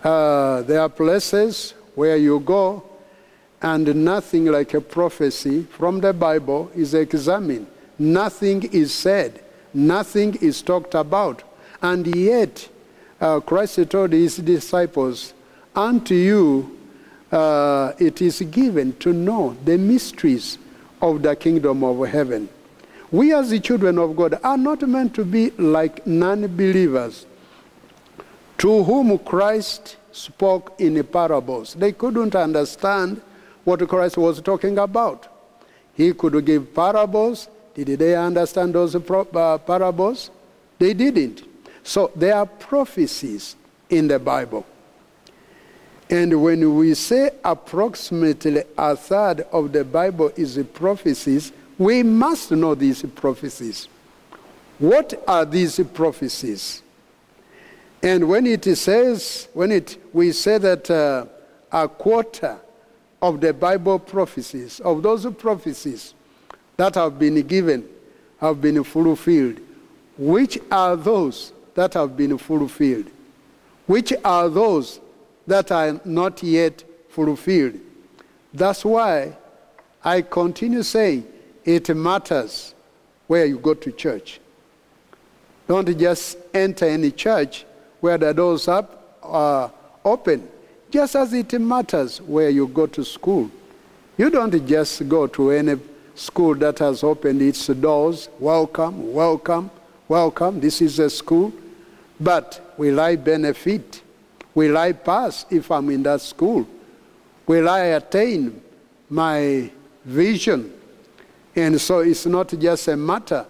Uh, 0.03 0.63
there 0.63 0.81
are 0.81 0.89
places 0.89 1.75
where 1.95 2.17
you 2.17 2.41
go 2.41 2.83
and 3.63 3.95
nothing 3.95 4.47
like 4.47 4.75
a 4.75 4.81
prophecy 4.81 5.63
from 5.63 6.01
the 6.01 6.13
Bible 6.13 6.73
is 6.75 6.93
examined. 6.95 7.69
Nothing 8.01 8.65
is 8.73 8.93
said. 8.93 9.41
Nothing 9.73 10.35
is 10.41 10.61
talked 10.61 10.97
about. 10.97 11.45
And 11.81 12.15
yet, 12.17 12.69
uh, 13.23 13.39
Christ 13.41 13.79
told 13.89 14.13
his 14.13 14.37
disciples, 14.37 15.33
Unto 15.75 16.15
you 16.15 16.79
uh, 17.31 17.93
it 17.99 18.21
is 18.21 18.41
given 18.51 18.95
to 18.99 19.13
know 19.13 19.57
the 19.65 19.79
mysteries 19.79 20.59
of 21.01 21.23
the 21.23 21.35
kingdom 21.37 21.85
of 21.85 22.07
heaven. 22.09 22.49
We, 23.13 23.33
as 23.33 23.51
the 23.51 23.61
children 23.61 23.99
of 23.99 24.17
God, 24.17 24.41
are 24.43 24.59
not 24.59 24.83
meant 24.83 25.15
to 25.15 25.25
be 25.25 25.51
like 25.53 26.07
non 26.07 26.47
believers 26.57 27.27
to 28.59 28.83
whom 28.83 29.17
Christ 29.19 29.97
spoke 30.11 30.75
in 30.79 31.03
parables. 31.05 31.75
They 31.75 31.93
couldn't 31.93 32.35
understand 32.35 33.21
what 33.65 33.87
Christ 33.89 34.17
was 34.17 34.41
talking 34.41 34.79
about. 34.79 35.29
He 35.95 36.13
could 36.13 36.45
give 36.45 36.75
parables. 36.75 37.49
Did 37.75 37.99
they 37.99 38.17
understand 38.17 38.75
those 38.75 38.95
uh, 38.97 39.59
parables? 39.59 40.31
They 40.79 40.93
didn't. 40.93 41.52
So 41.85 42.11
there 42.15 42.37
are 42.37 42.47
prophecies 42.47 43.57
in 43.91 44.09
the 44.09 44.19
Bible. 44.19 44.67
And 46.09 46.43
when 46.43 46.77
we 46.77 46.95
say 46.95 47.31
approximately 47.43 48.65
a 48.77 48.97
third 48.97 49.41
of 49.53 49.73
the 49.73 49.85
Bible 49.85 50.31
is 50.37 50.59
prophecies, 50.75 51.53
we 51.79 52.03
must 52.03 52.51
know 52.51 52.75
these 52.75 53.03
prophecies. 53.15 53.89
What 54.79 55.23
are 55.27 55.45
these 55.45 55.81
prophecies? 55.95 56.83
And 58.03 58.29
when 58.29 58.47
it 58.47 58.65
says, 58.77 59.49
when 59.55 59.73
it, 59.73 59.97
we 60.13 60.33
say 60.33 60.59
that 60.59 60.91
uh, 60.91 61.27
a 61.71 61.89
quarter 61.89 62.59
of 63.23 63.41
the 63.41 63.55
Bible 63.55 63.99
prophecies, 63.99 64.81
of 64.81 65.03
those 65.03 65.25
prophecies 65.35 66.15
that 66.77 66.97
have 66.97 67.19
been 67.19 67.41
given, 67.47 67.89
have 68.41 68.61
been 68.61 68.83
fulfilled, 68.83 69.61
which 70.19 70.59
are 70.71 70.97
those 70.97 71.53
that 71.75 71.95
have 71.95 72.17
been 72.17 72.39
fulfilled? 72.39 73.07
Which 73.87 74.13
are 74.25 74.49
those 74.49 75.01
that 75.47 75.73
are 75.73 76.01
not 76.05 76.43
yet 76.43 76.85
fulfilled? 77.09 77.79
That's 78.55 78.85
why 78.85 79.37
I 80.05 80.23
continue 80.23 80.83
saying 80.83 81.27
it 81.65 81.95
matters 81.95 82.75
where 83.27 83.47
you 83.47 83.59
go 83.59 83.75
to 83.75 83.93
church. 83.93 84.41
Don't 85.69 85.97
just 85.99 86.37
enter 86.53 86.87
any 86.87 87.11
church 87.13 87.65
where 88.01 88.19
the 88.19 88.35
doors 88.35 88.69
are 88.69 88.87
uh, 89.23 89.69
open, 90.05 90.49
just 90.91 91.15
as 91.15 91.33
it 91.33 91.59
matters 91.61 92.21
where 92.21 92.51
you 92.51 92.67
go 92.67 92.87
to 92.87 93.05
school. 93.05 93.51
You 94.19 94.29
don't 94.29 94.67
just 94.67 95.09
go 95.09 95.27
to 95.29 95.51
any 95.53 95.77
school 96.15 96.55
that 96.57 96.81
has 96.81 97.03
opened 97.03 97.41
its 97.41 97.67
doors. 97.69 98.29
Welcome, 98.39 99.13
welcome, 99.13 99.71
welcome. 100.09 100.61
This 100.61 100.83
is 100.83 100.99
a 100.99 101.09
school. 101.09 101.53
But 102.23 102.75
will 102.77 103.01
I 103.01 103.17
benefit? 103.17 104.01
Will 104.55 104.79
I 104.79 104.93
pass 104.93 105.45
if 105.51 105.71
I'm 105.71 105.91
in 105.91 106.05
that 106.05 106.21
school? 106.21 106.69
Will 107.47 107.69
I 107.69 107.81
attain 107.99 108.63
my 109.11 109.71
vision? 110.05 110.73
And 111.57 111.81
so 111.81 111.99
it's 111.99 112.27
not 112.27 112.49
just 112.49 112.87
a 112.89 112.97
matter 112.97 113.45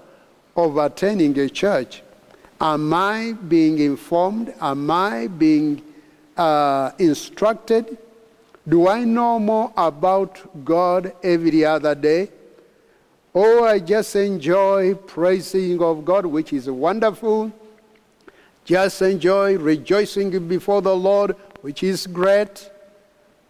of 0.57 0.79
attending 0.79 1.39
a 1.39 1.49
church. 1.51 2.03
Am 2.61 2.95
I 2.95 3.33
being 3.47 3.79
informed? 3.79 4.55
Am 4.61 4.91
I 4.91 5.27
being 5.27 5.83
uh, 6.37 6.93
instructed? 6.99 7.99
Do 8.67 8.89
I 8.89 9.05
know 9.05 9.39
more 9.39 9.73
about 9.77 10.65
God 10.65 11.13
every 11.23 11.65
other 11.65 11.95
day? 11.95 12.31
Oh, 13.35 13.65
I 13.65 13.81
just 13.81 14.17
enjoy 14.17 14.95
praising 14.95 15.83
of 15.83 16.05
God, 16.05 16.25
which 16.25 16.53
is 16.53 16.71
wonderful. 16.71 17.53
Just 18.65 19.03
enjoy 19.03 19.59
rejoicing 19.59 20.49
before 20.49 20.83
the 20.83 20.95
Lord, 20.95 21.37
which 21.63 21.83
is 21.83 22.07
great. 22.07 22.71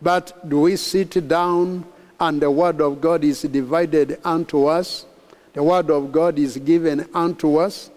But 0.01 0.49
do 0.49 0.61
we 0.61 0.77
sit 0.77 1.29
down 1.29 1.85
and 2.19 2.41
the 2.41 2.51
Word 2.51 2.81
of 2.81 3.01
God 3.01 3.25
is 3.25 3.43
divided 3.43 4.19
unto 4.25 4.67
us? 4.67 5.07
The 5.53 5.63
Word 5.63 5.91
of 5.91 6.13
God 6.13 6.39
is 6.39 6.57
given 6.57 7.09
unto 7.15 7.57
us. 7.57 7.91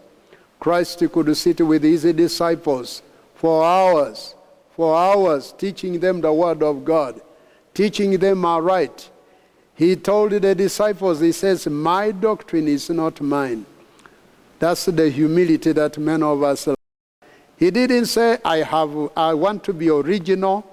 Christ 0.60 1.04
could 1.12 1.36
sit 1.38 1.62
with 1.62 1.84
his 1.84 2.04
disciples 2.04 3.01
for 3.36 3.63
hours, 3.63 4.36
for 4.75 4.95
hours, 4.95 5.54
teaching 5.58 5.99
them 5.99 6.21
the 6.21 6.34
Word 6.34 6.63
of 6.63 6.84
God, 6.84 7.21
teaching 7.73 8.17
them 8.17 8.45
aright 8.45 9.10
he 9.75 9.97
told 9.97 10.32
the 10.32 10.56
disciples, 10.56 11.19
He 11.19 11.34
says, 11.34 11.67
My 11.67 12.12
doctrine 12.12 12.67
is 12.67 12.89
not 12.89 13.19
mine. 13.19 13.65
That's 14.58 14.86
the 14.86 15.10
humility 15.10 15.73
that 15.73 15.97
many 15.97 16.23
of 16.23 16.41
us. 16.41 16.74
He 17.57 17.71
didn't 17.71 18.07
say, 18.07 18.37
I, 18.43 18.57
have, 18.57 19.09
I 19.15 19.33
want 19.33 19.63
to 19.65 19.73
be 19.73 19.89
original. 19.89 20.65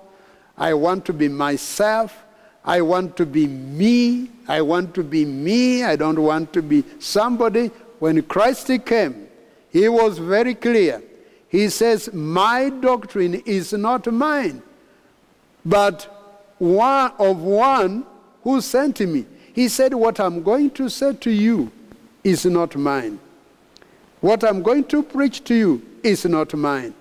I 0.57 0.75
want 0.75 1.05
to 1.07 1.13
be 1.13 1.29
myself. 1.29 2.25
I 2.65 2.81
want 2.81 3.17
to 3.17 3.27
be 3.27 3.47
me. 3.47 4.31
I 4.49 4.63
want 4.63 4.95
to 4.95 5.05
be 5.05 5.25
me. 5.25 5.85
I 5.85 5.97
don't 5.97 6.21
want 6.21 6.53
to 6.55 6.63
be 6.63 6.85
somebody. 6.99 7.69
When 7.99 8.21
Christ 8.23 8.71
came, 8.85 9.29
he 9.71 9.89
was 9.89 10.19
very 10.19 10.55
clear. 10.55 11.03
He 11.49 11.69
says, 11.69 12.13
My 12.13 12.71
doctrine 12.71 13.35
is 13.47 13.73
not 13.73 14.11
mine, 14.13 14.63
but 15.65 16.55
one 16.59 17.13
of 17.19 17.43
one 17.43 18.05
who 18.43 18.61
sent 18.61 19.01
me. 19.01 19.27
He 19.53 19.69
said, 19.69 19.95
What 19.95 20.19
I'm 20.19 20.43
going 20.43 20.71
to 20.73 20.89
say 20.89 21.13
to 21.15 21.31
you 21.31 21.71
is 22.25 22.45
not 22.47 22.75
mine. 22.77 23.21
What 24.21 24.45
I'm 24.45 24.63
going 24.63 24.85
to 24.85 25.03
preach 25.03 25.45
to 25.45 25.55
you 25.55 25.92
is 26.03 26.25
not 26.25 26.55
mine. 26.55 26.95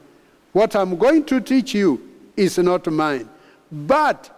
What 0.53 0.75
I'm 0.75 0.97
going 0.97 1.23
to 1.25 1.39
teach 1.41 1.73
you 1.73 2.09
is 2.35 2.57
not 2.57 2.87
mine. 2.87 3.29
But 3.71 4.29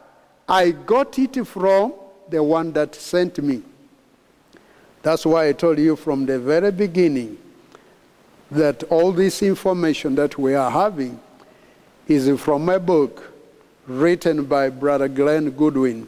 I 0.48 0.72
got 0.72 1.18
it 1.18 1.46
from 1.48 1.94
the 2.30 2.44
one 2.44 2.72
that 2.74 2.96
sent 2.96 3.42
me. 3.42 3.64
That's 5.02 5.26
why 5.26 5.50
I 5.50 5.54
told 5.54 5.80
you 5.80 5.96
from 5.96 6.26
the 6.26 6.40
very 6.40 6.72
beginning 6.72 7.38
that 8.52 8.84
all 8.84 9.12
this 9.12 9.42
information 9.42 10.16
that 10.16 10.38
we 10.38 10.54
are 10.54 10.72
having 10.72 11.20
is 12.08 12.40
from 12.40 12.70
a 12.70 12.80
book 12.80 13.32
written 13.88 14.46
by 14.46 14.70
Brother 14.70 15.08
Glenn 15.08 15.50
Goodwin 15.52 16.08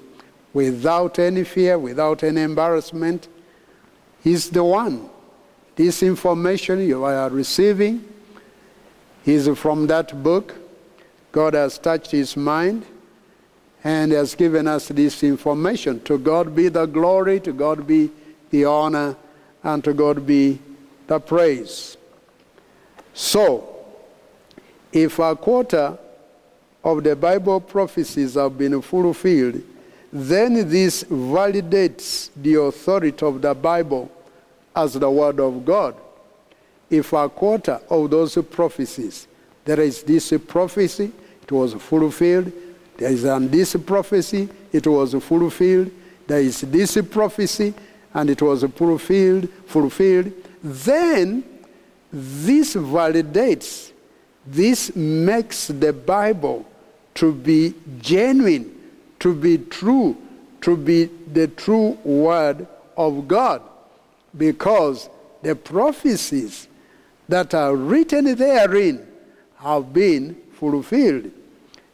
without 0.54 1.20
any 1.20 1.44
fear, 1.44 1.78
without 1.78 2.24
any 2.24 2.41
embarrassment. 2.41 3.28
He's 4.24 4.50
the 4.50 4.63
one. 4.63 5.10
This 5.76 6.02
information 6.04 6.88
you 6.88 7.04
are 7.04 7.30
receiving 7.30 8.06
is 9.26 9.48
from 9.58 9.88
that 9.88 10.24
book. 10.24 10.56
God 11.32 11.54
has 11.54 11.78
touched 11.78 12.12
his 12.12 12.38
mind 12.38 12.86
and 13.84 14.12
has 14.12 14.36
given 14.36 14.68
us 14.68 14.88
this 14.88 15.24
information. 15.24 16.00
To 16.02 16.18
God 16.18 16.56
be 16.56 16.70
the 16.70 16.86
glory, 16.86 17.40
to 17.42 17.54
God 17.54 17.86
be 17.86 18.12
the 18.50 18.66
honor, 18.66 19.16
and 19.64 19.84
to 19.84 19.94
God 19.94 20.26
be 20.26 20.60
the 21.08 21.20
praise. 21.20 21.98
So, 23.14 23.76
if 24.92 25.20
a 25.20 25.36
quarter 25.36 25.98
of 26.84 27.04
the 27.04 27.16
Bible 27.16 27.60
prophecies 27.60 28.36
have 28.36 28.58
been 28.58 28.82
fulfilled, 28.82 29.62
then 30.12 30.70
this 30.70 31.04
validates 31.04 32.30
the 32.36 32.56
authority 32.56 33.26
of 33.26 33.42
the 33.42 33.54
Bible 33.54 34.10
as 34.76 34.94
the 34.94 35.10
Word 35.10 35.40
of 35.40 35.66
God. 35.66 35.96
If 36.89 37.13
a 37.13 37.30
quarter 37.30 37.80
of 37.89 38.10
those 38.10 38.38
prophecies, 38.50 39.28
there 39.63 39.80
is 39.80 40.04
this 40.04 40.34
prophecy, 40.48 41.12
it 41.41 41.52
was 41.52 41.74
fulfilled. 41.74 42.52
There 42.98 43.12
is 43.12 43.24
an 43.24 43.50
this 43.50 43.76
prophecy, 43.76 44.50
it 44.71 44.88
was 44.88 45.13
fulfilled. 45.13 45.91
There 46.28 46.39
is 46.39 46.62
this 46.62 46.98
prophecy, 47.10 47.74
and 48.13 48.30
it 48.30 48.41
was 48.41 48.63
fulfilled, 48.63 49.50
fulfilled. 49.65 50.32
Then 50.63 51.43
this 52.12 52.76
validates, 52.76 53.91
this 54.45 54.95
makes 54.95 55.67
the 55.67 55.91
Bible 55.91 56.65
to 57.15 57.34
be 57.34 57.74
genuine 58.00 58.76
to 59.26 59.34
be 59.34 59.58
true, 59.58 60.15
to 60.62 60.78
be 60.78 61.10
the 61.34 61.48
true 61.48 61.98
word 62.04 62.67
of 62.95 63.28
God. 63.28 63.62
Because 64.38 65.10
the 65.41 65.56
prophecies 65.56 66.67
that 67.28 67.54
are 67.54 67.76
written 67.76 68.36
therein 68.36 69.06
have 69.58 69.92
been 69.94 70.36
fulfilled. 70.54 71.32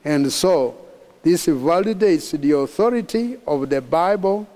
And 0.03 0.31
so, 0.31 0.77
this 1.23 1.45
validates 1.47 2.39
the 2.39 2.51
authority 2.57 3.37
of 3.45 3.69
the 3.69 3.81
Bible 3.81 4.47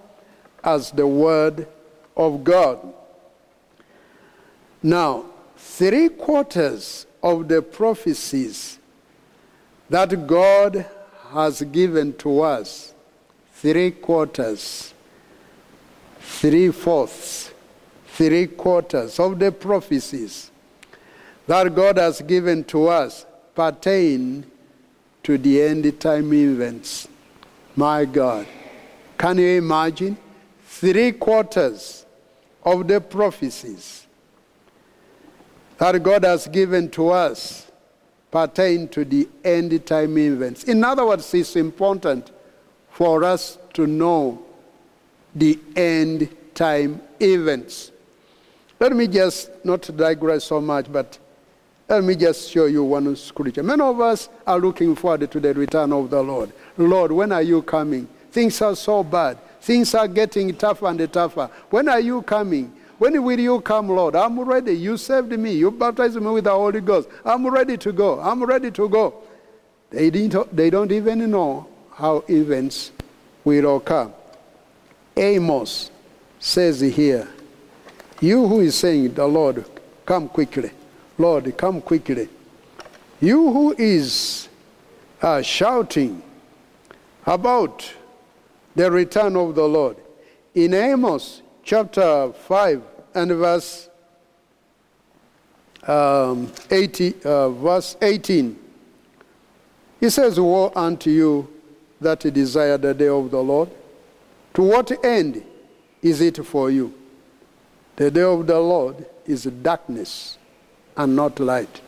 as 0.64 0.92
the 0.92 1.06
Word 1.06 1.68
of 2.18 2.44
God. 2.44 2.80
Now, 4.82 5.26
three 5.56 6.10
quarters 6.10 7.06
of 7.22 7.48
the 7.48 7.62
prophecies 7.62 8.80
that 9.90 10.28
God 10.28 10.86
has 11.32 11.62
given 11.62 12.14
to 12.18 12.42
us 12.42 12.94
three 13.54 13.92
quarters, 13.92 14.94
three 16.20 16.72
fourths, 16.72 17.52
three 18.08 18.48
quarters 18.48 19.20
of 19.20 19.40
the 19.40 19.52
prophecies 19.52 20.52
that 21.48 21.74
God 21.76 21.98
has 21.98 22.22
given 22.22 22.64
to 22.66 22.88
us 22.88 23.26
pertain 23.54 24.46
to 25.24 25.38
the 25.38 25.62
end 25.62 26.00
time 26.00 26.34
events. 26.34 27.08
My 27.76 28.06
God. 28.06 28.48
Can 29.18 29.38
you 29.38 29.58
imagine? 29.58 30.18
Three 30.66 31.12
quarters 31.14 32.06
of 32.64 32.88
the 32.88 33.00
prophecies 33.00 34.08
that 35.78 36.02
God 36.04 36.24
has 36.24 36.48
given 36.48 36.90
to 36.92 37.10
us 37.10 37.72
pertain 38.32 38.88
to 38.90 39.06
the 39.06 39.28
end 39.44 39.86
time 39.86 40.18
events. 40.18 40.64
In 40.66 40.84
other 40.84 41.06
words, 41.06 41.34
it's 41.34 41.56
important 41.56 42.32
for 42.90 43.24
us 43.24 43.58
to 43.74 43.88
know 43.88 44.44
the 45.34 45.60
end 45.76 46.34
time 46.54 47.02
events. 47.20 47.92
Let 48.80 48.94
me 48.94 49.08
just 49.08 49.50
not 49.64 49.90
digress 49.96 50.46
so 50.46 50.60
much, 50.60 50.92
but 50.92 51.18
let 51.88 52.04
me 52.04 52.16
just 52.16 52.50
show 52.50 52.66
you 52.66 52.84
one 52.84 53.16
scripture. 53.16 53.62
Many 53.62 53.82
of 53.82 54.02
us 54.02 54.30
are 54.48 54.60
looking 54.60 54.96
forward 54.96 55.30
to 55.30 55.40
the 55.40 55.54
return 55.54 55.94
of 55.94 56.10
the 56.10 56.22
Lord. 56.22 56.52
Lord, 56.78 57.12
when 57.12 57.32
are 57.32 57.44
you 57.44 57.62
coming? 57.62 58.08
Things 58.32 58.62
are 58.62 58.76
so 58.76 59.04
bad. 59.04 59.38
Things 59.62 59.94
are 59.94 60.08
getting 60.08 60.56
tougher 60.56 60.88
and 60.88 61.14
tougher. 61.14 61.50
When 61.70 61.88
are 61.88 62.00
you 62.00 62.22
coming? 62.24 62.74
When 62.98 63.22
will 63.24 63.40
you 63.40 63.62
come, 63.62 63.90
Lord? 63.90 64.16
I'm 64.16 64.40
ready. 64.40 64.74
You 64.74 64.98
saved 64.98 65.38
me. 65.38 65.54
You 65.54 65.70
baptized 65.70 66.16
me 66.16 66.28
with 66.32 66.46
the 66.46 66.52
Holy 66.52 66.82
Ghost. 66.82 67.10
I'm 67.24 67.48
ready 67.48 67.78
to 67.78 67.92
go. 67.92 68.20
I'm 68.20 68.44
ready 68.44 68.72
to 68.72 68.90
go. 68.90 69.24
They, 69.90 70.10
didn't, 70.10 70.56
they 70.56 70.70
don't 70.70 70.92
even 70.92 71.30
know 71.30 71.68
how 71.94 72.24
events 72.28 72.92
will 73.44 73.78
occur. 73.78 74.12
Amos 75.16 75.92
says 76.40 76.82
here, 76.82 77.28
You 78.20 78.48
who 78.48 78.62
is 78.62 78.76
saying, 78.76 79.14
The 79.14 79.28
Lord, 79.28 79.66
come 80.06 80.30
quickly. 80.30 80.72
Lord, 81.18 81.56
come 81.58 81.82
quickly. 81.82 82.28
You 83.22 83.52
who 83.52 83.76
is 83.78 84.50
uh, 85.22 85.42
shouting 85.42 86.22
about 87.26 87.90
the 88.76 88.92
return 88.92 89.38
of 89.38 89.56
the 89.56 89.68
Lord. 89.68 89.98
In 90.54 90.74
Amos 90.74 91.42
chapter 91.64 92.34
5 92.34 92.82
and 93.14 93.32
verse, 93.32 93.90
um, 95.88 96.52
80, 96.70 97.16
uh, 97.24 97.50
verse 97.50 97.96
18, 98.02 98.60
he 100.02 100.10
says, 100.10 100.40
Woe 100.40 100.72
unto 100.76 101.10
you 101.10 101.48
that 102.02 102.20
desire 102.20 102.78
the 102.78 102.94
day 102.94 103.08
of 103.08 103.32
the 103.32 103.42
Lord. 103.42 103.70
To 104.56 104.62
what 104.62 105.04
end 105.04 105.44
is 106.02 106.20
it 106.20 106.46
for 106.46 106.70
you? 106.70 106.94
The 107.96 108.12
day 108.12 108.22
of 108.22 108.46
the 108.46 108.60
Lord 108.60 109.06
is 109.26 109.46
darkness 109.46 110.38
and 110.98 111.16
not 111.16 111.40
light. 111.40 111.82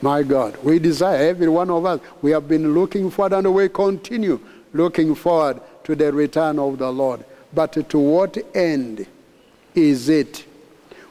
My 0.00 0.22
God, 0.22 0.56
we 0.62 0.78
desire, 0.78 1.28
every 1.28 1.48
one 1.48 1.70
of 1.70 1.84
us, 1.84 2.00
we 2.22 2.30
have 2.30 2.46
been 2.46 2.74
looking 2.74 3.10
forward 3.10 3.32
and 3.32 3.52
we 3.52 3.68
continue 3.68 4.38
looking 4.72 5.14
forward 5.14 5.60
to 5.84 5.96
the 5.96 6.12
return 6.12 6.58
of 6.58 6.78
the 6.78 6.90
Lord. 6.90 7.24
But 7.52 7.88
to 7.90 7.98
what 7.98 8.36
end 8.54 9.06
is 9.74 10.08
it? 10.08 10.44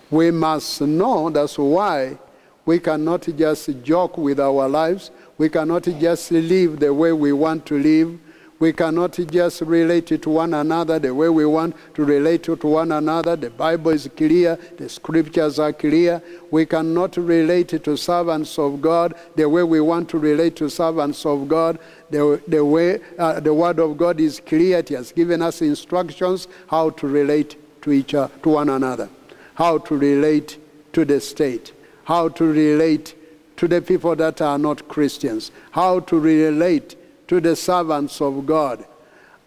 We 0.09 0.31
must 0.31 0.81
know 0.81 1.29
that's 1.29 1.57
why 1.57 2.17
we 2.65 2.79
cannot 2.79 3.23
just 3.35 3.69
joke 3.83 4.17
with 4.17 4.39
our 4.39 4.69
lives. 4.69 5.11
We 5.37 5.49
cannot 5.49 5.83
just 5.83 6.31
live 6.31 6.79
the 6.79 6.93
way 6.93 7.11
we 7.11 7.33
want 7.33 7.65
to 7.67 7.77
live. 7.77 8.19
We 8.59 8.73
cannot 8.73 9.11
just 9.11 9.61
relate 9.61 10.07
to 10.07 10.29
one 10.29 10.55
another 10.55 10.97
the 10.97 11.13
way 11.13 11.29
we 11.29 11.45
want 11.45 11.75
to 11.93 12.03
relate 12.03 12.43
to 12.43 12.55
one 12.55 12.91
another. 12.91 13.35
The 13.35 13.51
Bible 13.51 13.91
is 13.91 14.09
clear, 14.17 14.57
the 14.77 14.89
scriptures 14.89 15.59
are 15.59 15.73
clear. 15.73 16.23
We 16.49 16.65
cannot 16.65 17.17
relate 17.17 17.69
to 17.83 17.95
servants 17.95 18.57
of 18.57 18.81
God 18.81 19.13
the 19.35 19.47
way 19.47 19.61
we 19.61 19.79
want 19.79 20.09
to 20.09 20.17
relate 20.17 20.55
to 20.55 20.69
servants 20.69 21.23
of 21.25 21.47
God. 21.47 21.77
The, 22.09 22.41
the 22.47 22.65
way 22.65 22.99
uh, 23.19 23.39
the 23.39 23.53
Word 23.53 23.79
of 23.79 23.95
God 23.95 24.19
is 24.19 24.39
clear, 24.39 24.79
it 24.79 24.89
has 24.89 25.11
given 25.11 25.43
us 25.43 25.61
instructions 25.61 26.47
how 26.67 26.89
to 26.91 27.07
relate 27.07 27.57
to 27.83 27.91
each 27.91 28.15
other, 28.15 28.33
to 28.41 28.49
one 28.49 28.69
another, 28.69 29.07
how 29.53 29.77
to 29.77 29.95
relate 29.95 30.57
to 30.93 31.05
the 31.05 31.21
state, 31.21 31.73
how 32.05 32.29
to 32.29 32.45
relate 32.45 33.13
to 33.57 33.67
the 33.67 33.81
people 33.81 34.15
that 34.15 34.41
are 34.41 34.57
not 34.57 34.87
Christians, 34.87 35.51
how 35.71 35.99
to 36.01 36.19
relate 36.19 36.95
to 37.27 37.39
the 37.41 37.55
servants 37.55 38.21
of 38.21 38.45
God 38.45 38.85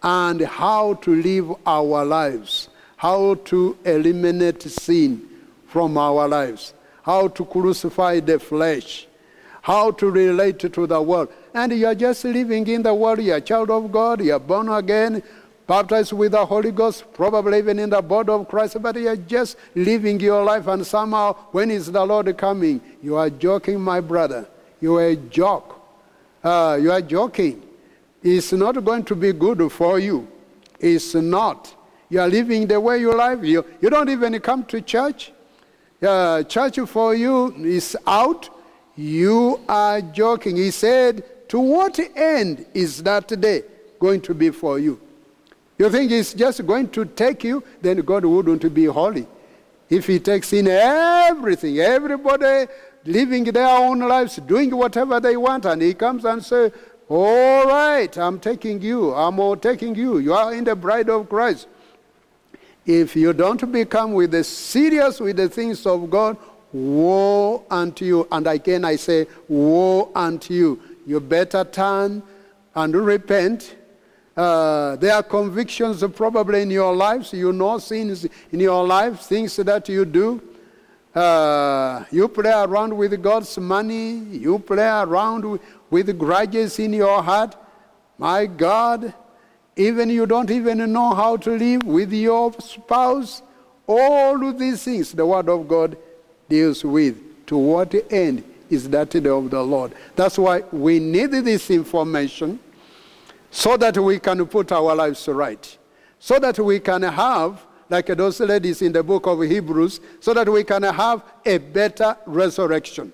and 0.03 0.41
how 0.41 0.95
to 0.95 1.15
live 1.15 1.53
our 1.65 2.03
lives, 2.05 2.69
how 2.97 3.35
to 3.35 3.77
eliminate 3.85 4.61
sin 4.63 5.27
from 5.67 5.97
our 5.97 6.27
lives, 6.27 6.73
how 7.03 7.27
to 7.27 7.45
crucify 7.45 8.19
the 8.19 8.39
flesh, 8.39 9.07
how 9.61 9.91
to 9.91 10.09
relate 10.09 10.59
to 10.59 10.87
the 10.87 11.01
world. 11.01 11.31
And 11.53 11.71
you 11.71 11.87
are 11.87 11.95
just 11.95 12.23
living 12.25 12.67
in 12.67 12.83
the 12.83 12.93
world, 12.93 13.21
you 13.21 13.33
are 13.33 13.37
a 13.37 13.41
child 13.41 13.69
of 13.69 13.91
God, 13.91 14.23
you 14.23 14.33
are 14.33 14.39
born 14.39 14.69
again, 14.69 15.21
baptized 15.67 16.13
with 16.13 16.33
the 16.33 16.45
Holy 16.45 16.71
Ghost, 16.71 17.05
probably 17.13 17.59
even 17.59 17.79
in 17.79 17.89
the 17.89 18.01
body 18.01 18.31
of 18.31 18.47
Christ, 18.47 18.81
but 18.81 18.95
you 18.95 19.07
are 19.07 19.15
just 19.15 19.57
living 19.75 20.19
your 20.19 20.43
life, 20.43 20.67
and 20.67 20.85
somehow, 20.85 21.33
when 21.51 21.71
is 21.71 21.91
the 21.91 22.03
Lord 22.03 22.35
coming? 22.37 22.81
You 23.01 23.15
are 23.15 23.29
joking, 23.29 23.79
my 23.79 24.01
brother. 24.01 24.47
You 24.79 24.97
are 24.97 25.05
a 25.05 25.15
joke. 25.15 25.79
Uh, 26.43 26.79
you 26.81 26.91
are 26.91 27.01
joking. 27.01 27.61
It's 28.23 28.51
not 28.53 28.83
going 28.83 29.03
to 29.05 29.15
be 29.15 29.33
good 29.33 29.71
for 29.71 29.99
you. 29.99 30.27
It's 30.79 31.15
not. 31.15 31.75
You 32.09 32.19
are 32.19 32.27
living 32.27 32.67
the 32.67 32.79
way 32.79 32.99
you 32.99 33.13
live. 33.13 33.45
You, 33.45 33.65
you 33.81 33.89
don't 33.89 34.09
even 34.09 34.39
come 34.39 34.63
to 34.65 34.81
church. 34.81 35.31
Uh, 36.01 36.43
church 36.43 36.79
for 36.81 37.15
you 37.15 37.53
is 37.63 37.95
out. 38.05 38.49
You 38.95 39.61
are 39.69 40.01
joking. 40.01 40.57
He 40.57 40.71
said, 40.71 41.49
To 41.49 41.59
what 41.59 41.99
end 42.15 42.65
is 42.73 43.01
that 43.03 43.27
day 43.39 43.63
going 43.99 44.21
to 44.21 44.33
be 44.33 44.49
for 44.49 44.77
you? 44.77 44.99
You 45.77 45.89
think 45.89 46.11
it's 46.11 46.33
just 46.33 46.65
going 46.67 46.89
to 46.89 47.05
take 47.05 47.43
you, 47.43 47.63
then 47.81 47.97
God 48.01 48.25
wouldn't 48.25 48.73
be 48.73 48.85
holy. 48.85 49.25
If 49.89 50.05
He 50.07 50.19
takes 50.19 50.53
in 50.53 50.67
everything, 50.67 51.79
everybody 51.79 52.71
living 53.05 53.45
their 53.45 53.67
own 53.67 53.99
lives, 53.99 54.35
doing 54.35 54.75
whatever 54.75 55.19
they 55.19 55.37
want, 55.37 55.65
and 55.65 55.81
He 55.81 55.93
comes 55.93 56.25
and 56.25 56.43
says, 56.43 56.71
all 57.13 57.65
right, 57.65 58.17
I'm 58.17 58.39
taking 58.39 58.81
you. 58.81 59.13
I'm 59.13 59.59
taking 59.59 59.95
you. 59.95 60.19
You 60.19 60.33
are 60.33 60.53
in 60.53 60.63
the 60.63 60.77
bride 60.77 61.09
of 61.09 61.27
Christ. 61.27 61.67
If 62.85 63.17
you 63.17 63.33
don't 63.33 63.69
become 63.69 64.13
with 64.13 64.31
the 64.31 64.45
serious 64.45 65.19
with 65.19 65.35
the 65.35 65.49
things 65.49 65.85
of 65.85 66.09
God, 66.09 66.37
woe 66.71 67.65
unto 67.69 68.05
you. 68.05 68.27
And 68.31 68.47
again 68.47 68.85
I 68.85 68.95
say, 68.95 69.27
woe 69.49 70.09
unto 70.15 70.53
you. 70.53 70.81
You 71.05 71.19
better 71.19 71.65
turn 71.65 72.23
and 72.75 72.95
repent. 72.95 73.75
Uh, 74.37 74.95
there 74.95 75.13
are 75.13 75.23
convictions 75.23 76.03
probably 76.15 76.61
in 76.61 76.71
your 76.71 76.95
lives. 76.95 77.33
You 77.33 77.51
know 77.51 77.77
sins 77.79 78.25
in 78.53 78.59
your 78.61 78.87
life, 78.87 79.19
things 79.19 79.57
that 79.57 79.89
you 79.89 80.05
do. 80.05 80.41
Uh, 81.13 82.05
you 82.09 82.29
play 82.29 82.51
around 82.51 82.95
with 82.95 83.21
God's 83.21 83.57
money. 83.57 84.13
You 84.13 84.59
play 84.59 84.87
around 84.87 85.43
with, 85.43 85.61
with 85.91 86.17
grudges 86.17 86.79
in 86.79 86.93
your 86.93 87.21
heart. 87.21 87.55
My 88.17 88.47
God, 88.47 89.13
even 89.75 90.09
you 90.09 90.25
don't 90.25 90.49
even 90.49 90.91
know 90.91 91.13
how 91.13 91.37
to 91.37 91.51
live 91.51 91.83
with 91.83 92.11
your 92.11 92.53
spouse. 92.53 93.43
All 93.85 94.43
of 94.47 94.57
these 94.57 94.83
things 94.83 95.11
the 95.11 95.25
Word 95.25 95.49
of 95.49 95.67
God 95.67 95.97
deals 96.49 96.83
with. 96.83 97.45
To 97.47 97.57
what 97.57 97.93
end 98.09 98.43
is 98.69 98.89
that 98.89 99.09
day 99.09 99.29
of 99.29 99.49
the 99.49 99.61
Lord? 99.61 99.93
That's 100.15 100.37
why 100.37 100.63
we 100.71 100.99
need 100.99 101.31
this 101.31 101.69
information 101.69 102.59
so 103.49 103.75
that 103.75 103.97
we 103.97 104.17
can 104.19 104.45
put 104.47 104.71
our 104.71 104.95
lives 104.95 105.27
right, 105.27 105.77
so 106.17 106.39
that 106.39 106.57
we 106.57 106.79
can 106.79 107.01
have 107.03 107.65
like 107.89 108.07
those 108.07 108.39
ladies 108.39 108.81
in 108.81 108.93
the 108.93 109.03
book 109.03 109.27
of 109.27 109.41
Hebrews, 109.41 109.99
so 110.21 110.33
that 110.33 110.47
we 110.47 110.63
can 110.63 110.83
have 110.83 111.23
a 111.45 111.57
better 111.57 112.15
resurrection. 112.25 113.11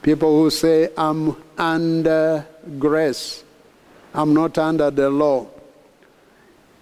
people 0.00 0.42
who 0.42 0.48
say, 0.48 0.88
I'm 0.96 1.36
under 1.58 2.46
grace, 2.78 3.44
I'm 4.14 4.32
not 4.32 4.56
under 4.56 4.90
the 4.90 5.10
law. 5.10 5.46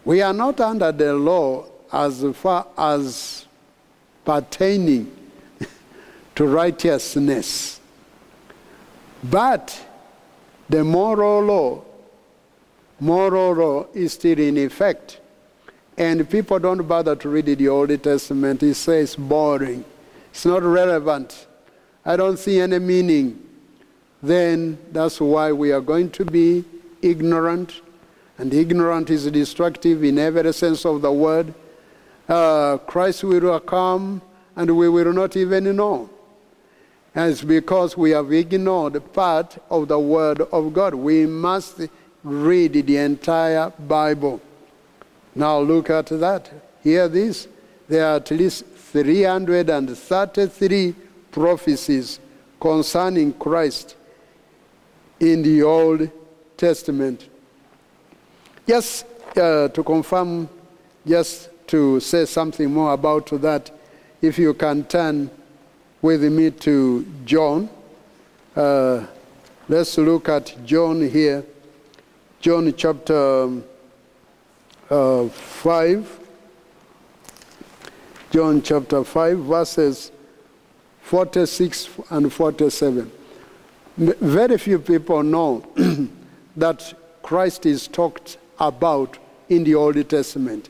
We 0.04 0.22
are 0.22 0.32
not 0.32 0.60
under 0.60 0.92
the 0.92 1.14
law 1.14 1.66
as 1.92 2.24
far 2.34 2.68
as 2.78 3.44
pertaining 4.24 5.10
to 6.36 6.46
righteousness. 6.46 7.80
But 9.24 9.87
the 10.68 10.84
moral 10.84 11.42
law, 11.42 11.82
moral 13.00 13.52
law 13.52 13.86
is 13.94 14.12
still 14.12 14.38
in 14.38 14.56
effect. 14.58 15.20
And 15.96 16.28
people 16.30 16.58
don't 16.58 16.86
bother 16.86 17.16
to 17.16 17.28
read 17.28 17.46
the 17.46 17.68
Old 17.68 18.02
Testament. 18.02 18.62
It 18.62 18.74
says 18.74 19.16
boring. 19.16 19.84
It's 20.30 20.46
not 20.46 20.62
relevant. 20.62 21.46
I 22.04 22.16
don't 22.16 22.38
see 22.38 22.60
any 22.60 22.78
meaning. 22.78 23.44
Then 24.22 24.78
that's 24.92 25.20
why 25.20 25.52
we 25.52 25.72
are 25.72 25.80
going 25.80 26.10
to 26.10 26.24
be 26.24 26.64
ignorant. 27.02 27.80
And 28.36 28.54
ignorant 28.54 29.10
is 29.10 29.28
destructive 29.30 30.04
in 30.04 30.18
every 30.18 30.52
sense 30.52 30.86
of 30.86 31.02
the 31.02 31.10
word. 31.10 31.52
Uh, 32.28 32.78
Christ 32.78 33.24
will 33.24 33.58
come 33.60 34.22
and 34.54 34.76
we 34.76 34.88
will 34.88 35.12
not 35.12 35.36
even 35.36 35.74
know. 35.74 36.10
And 37.14 37.32
it's 37.32 37.42
because 37.42 37.96
we 37.96 38.10
have 38.10 38.32
ignored 38.32 39.12
part 39.12 39.58
of 39.70 39.88
the 39.88 39.98
Word 39.98 40.40
of 40.40 40.72
God. 40.72 40.94
We 40.94 41.26
must 41.26 41.80
read 42.22 42.72
the 42.72 42.96
entire 42.96 43.70
Bible. 43.70 44.40
Now 45.34 45.58
look 45.60 45.90
at 45.90 46.06
that. 46.06 46.50
Hear 46.82 47.08
this. 47.08 47.48
There 47.88 48.06
are 48.06 48.16
at 48.16 48.30
least 48.30 48.64
333 48.66 50.94
prophecies 51.30 52.20
concerning 52.60 53.32
Christ 53.34 53.96
in 55.20 55.42
the 55.42 55.62
Old 55.62 56.10
Testament. 56.56 57.28
Just 58.66 59.04
uh, 59.36 59.68
to 59.68 59.82
confirm, 59.82 60.48
just 61.06 61.50
to 61.68 62.00
say 62.00 62.24
something 62.24 62.72
more 62.72 62.92
about 62.92 63.26
that, 63.40 63.70
if 64.20 64.38
you 64.38 64.54
can 64.54 64.84
turn 64.84 65.30
with 66.00 66.22
me 66.22 66.50
to 66.50 67.04
John. 67.24 67.68
Uh, 68.54 69.06
let's 69.68 69.98
look 69.98 70.28
at 70.28 70.54
John 70.64 71.08
here. 71.08 71.44
John 72.40 72.72
chapter 72.76 73.42
um, 73.42 73.64
uh, 74.88 75.28
5. 75.28 76.20
John 78.30 78.62
chapter 78.62 79.02
5, 79.02 79.38
verses 79.38 80.12
46 81.02 81.88
and 82.10 82.32
47. 82.32 83.10
Very 83.96 84.58
few 84.58 84.78
people 84.78 85.22
know 85.22 85.66
that 86.56 86.94
Christ 87.22 87.66
is 87.66 87.88
talked 87.88 88.38
about 88.60 89.18
in 89.48 89.64
the 89.64 89.74
Old 89.74 90.08
Testament. 90.08 90.68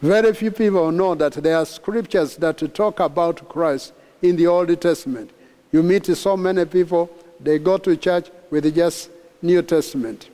Very 0.00 0.32
few 0.32 0.50
people 0.50 0.90
know 0.90 1.14
that 1.14 1.34
there 1.34 1.56
are 1.56 1.66
scriptures 1.66 2.36
that 2.36 2.74
talk 2.74 3.00
about 3.00 3.48
Christ 3.48 3.92
in 4.22 4.36
the 4.36 4.46
Old 4.46 4.80
Testament. 4.80 5.30
You 5.72 5.82
meet 5.82 6.06
so 6.06 6.36
many 6.36 6.64
people, 6.64 7.10
they 7.40 7.58
go 7.58 7.78
to 7.78 7.96
church 7.96 8.30
with 8.50 8.74
just 8.74 9.10
New 9.42 9.62
Testament. 9.62 10.28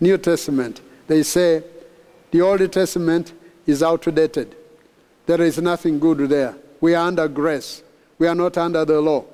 New 0.00 0.18
Testament. 0.18 0.80
They 1.06 1.22
say 1.22 1.62
the 2.30 2.40
Old 2.40 2.72
Testament 2.72 3.32
is 3.66 3.82
outdated. 3.82 4.54
There 5.26 5.40
is 5.40 5.58
nothing 5.58 5.98
good 5.98 6.18
there. 6.28 6.54
We 6.80 6.94
are 6.94 7.06
under 7.06 7.26
grace. 7.28 7.82
We 8.18 8.26
are 8.26 8.34
not 8.34 8.56
under 8.58 8.84
the 8.84 9.00
law. 9.00 9.24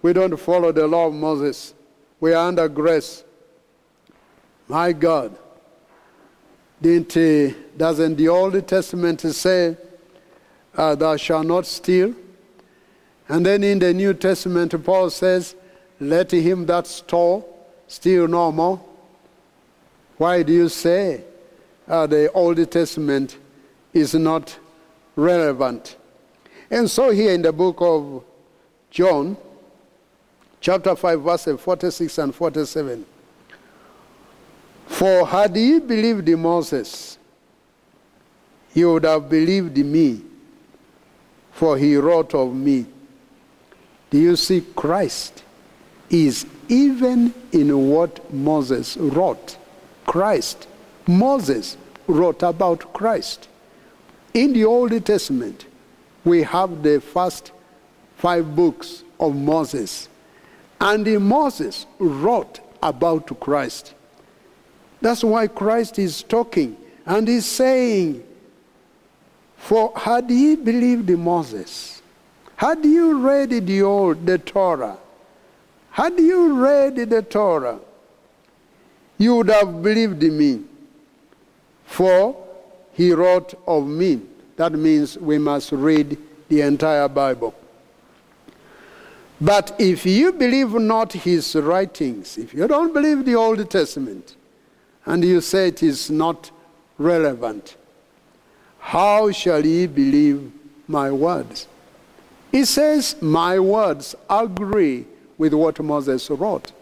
We 0.00 0.12
don't 0.12 0.36
follow 0.36 0.72
the 0.72 0.86
law 0.86 1.06
of 1.08 1.14
Moses. 1.14 1.74
We 2.20 2.32
are 2.32 2.48
under 2.48 2.68
grace. 2.68 3.24
My 4.68 4.92
God. 4.92 5.36
Didn't, 6.80 7.16
uh, 7.16 7.54
doesn't 7.76 8.16
the 8.16 8.28
Old 8.28 8.66
Testament 8.66 9.20
say, 9.20 9.76
uh, 10.74 10.94
thou 10.94 11.16
shalt 11.16 11.46
not 11.46 11.66
steal? 11.66 12.14
And 13.32 13.46
then 13.46 13.64
in 13.64 13.78
the 13.78 13.94
New 13.94 14.12
Testament, 14.12 14.74
Paul 14.84 15.08
says, 15.08 15.56
let 15.98 16.30
him 16.32 16.66
that 16.66 16.86
stole 16.86 17.66
steal 17.86 18.28
no 18.28 18.52
more. 18.52 18.78
Why 20.18 20.42
do 20.42 20.52
you 20.52 20.68
say 20.68 21.24
uh, 21.88 22.06
the 22.06 22.30
Old 22.32 22.70
Testament 22.70 23.38
is 23.94 24.12
not 24.12 24.58
relevant? 25.16 25.96
And 26.70 26.90
so 26.90 27.08
here 27.08 27.32
in 27.32 27.40
the 27.40 27.54
book 27.54 27.78
of 27.80 28.22
John, 28.90 29.38
chapter 30.60 30.94
5, 30.94 31.22
verses 31.22 31.58
46 31.58 32.18
and 32.18 32.34
47, 32.34 33.06
for 34.88 35.26
had 35.26 35.56
ye 35.56 35.78
believed 35.78 36.28
Moses, 36.28 37.16
you 38.74 38.92
would 38.92 39.04
have 39.04 39.30
believed 39.30 39.78
me, 39.78 40.20
for 41.50 41.78
he 41.78 41.96
wrote 41.96 42.34
of 42.34 42.54
me. 42.54 42.84
Do 44.12 44.18
you 44.18 44.36
see 44.36 44.60
Christ 44.76 45.42
is 46.10 46.44
even 46.68 47.32
in 47.50 47.88
what 47.88 48.32
Moses 48.32 48.98
wrote? 48.98 49.56
Christ. 50.06 50.68
Moses 51.06 51.78
wrote 52.06 52.42
about 52.42 52.92
Christ. 52.92 53.48
In 54.34 54.52
the 54.52 54.66
Old 54.66 55.04
Testament, 55.06 55.64
we 56.24 56.42
have 56.42 56.82
the 56.82 57.00
first 57.00 57.52
five 58.18 58.54
books 58.54 59.02
of 59.18 59.34
Moses. 59.34 60.10
And 60.78 61.06
Moses 61.22 61.86
wrote 61.98 62.60
about 62.82 63.40
Christ. 63.40 63.94
That's 65.00 65.24
why 65.24 65.46
Christ 65.46 65.98
is 65.98 66.22
talking 66.22 66.76
and 67.06 67.26
he's 67.26 67.46
saying, 67.46 68.22
For 69.56 69.92
had 69.96 70.30
ye 70.30 70.54
believed 70.56 71.08
Moses, 71.10 71.91
had 72.62 72.84
you 72.84 73.18
read 73.18 73.50
the 73.66 73.82
old 73.82 74.24
the 74.24 74.38
Torah, 74.38 74.96
had 75.90 76.16
you 76.16 76.40
read 76.64 76.94
the 76.94 77.20
Torah, 77.20 77.80
you 79.18 79.34
would 79.34 79.48
have 79.48 79.82
believed 79.82 80.22
me. 80.22 80.60
For 81.86 82.36
he 82.92 83.12
wrote 83.12 83.54
of 83.66 83.88
me. 83.88 84.20
That 84.54 84.74
means 84.74 85.18
we 85.18 85.38
must 85.38 85.72
read 85.72 86.16
the 86.48 86.60
entire 86.60 87.08
Bible. 87.08 87.52
But 89.40 89.74
if 89.80 90.06
you 90.06 90.30
believe 90.30 90.72
not 90.74 91.14
his 91.14 91.56
writings, 91.56 92.38
if 92.38 92.54
you 92.54 92.68
don't 92.68 92.94
believe 92.94 93.24
the 93.24 93.34
Old 93.34 93.68
Testament, 93.68 94.36
and 95.04 95.24
you 95.24 95.40
say 95.40 95.66
it 95.66 95.82
is 95.82 96.12
not 96.12 96.52
relevant. 96.96 97.76
How 98.78 99.32
shall 99.32 99.66
ye 99.66 99.88
believe 99.88 100.52
my 100.86 101.10
words? 101.10 101.66
He 102.52 102.66
says, 102.66 103.20
My 103.22 103.58
words 103.58 104.14
agree 104.28 105.06
with 105.38 105.54
what 105.54 105.80
Moses 105.80 106.28
wrote. 106.30 106.72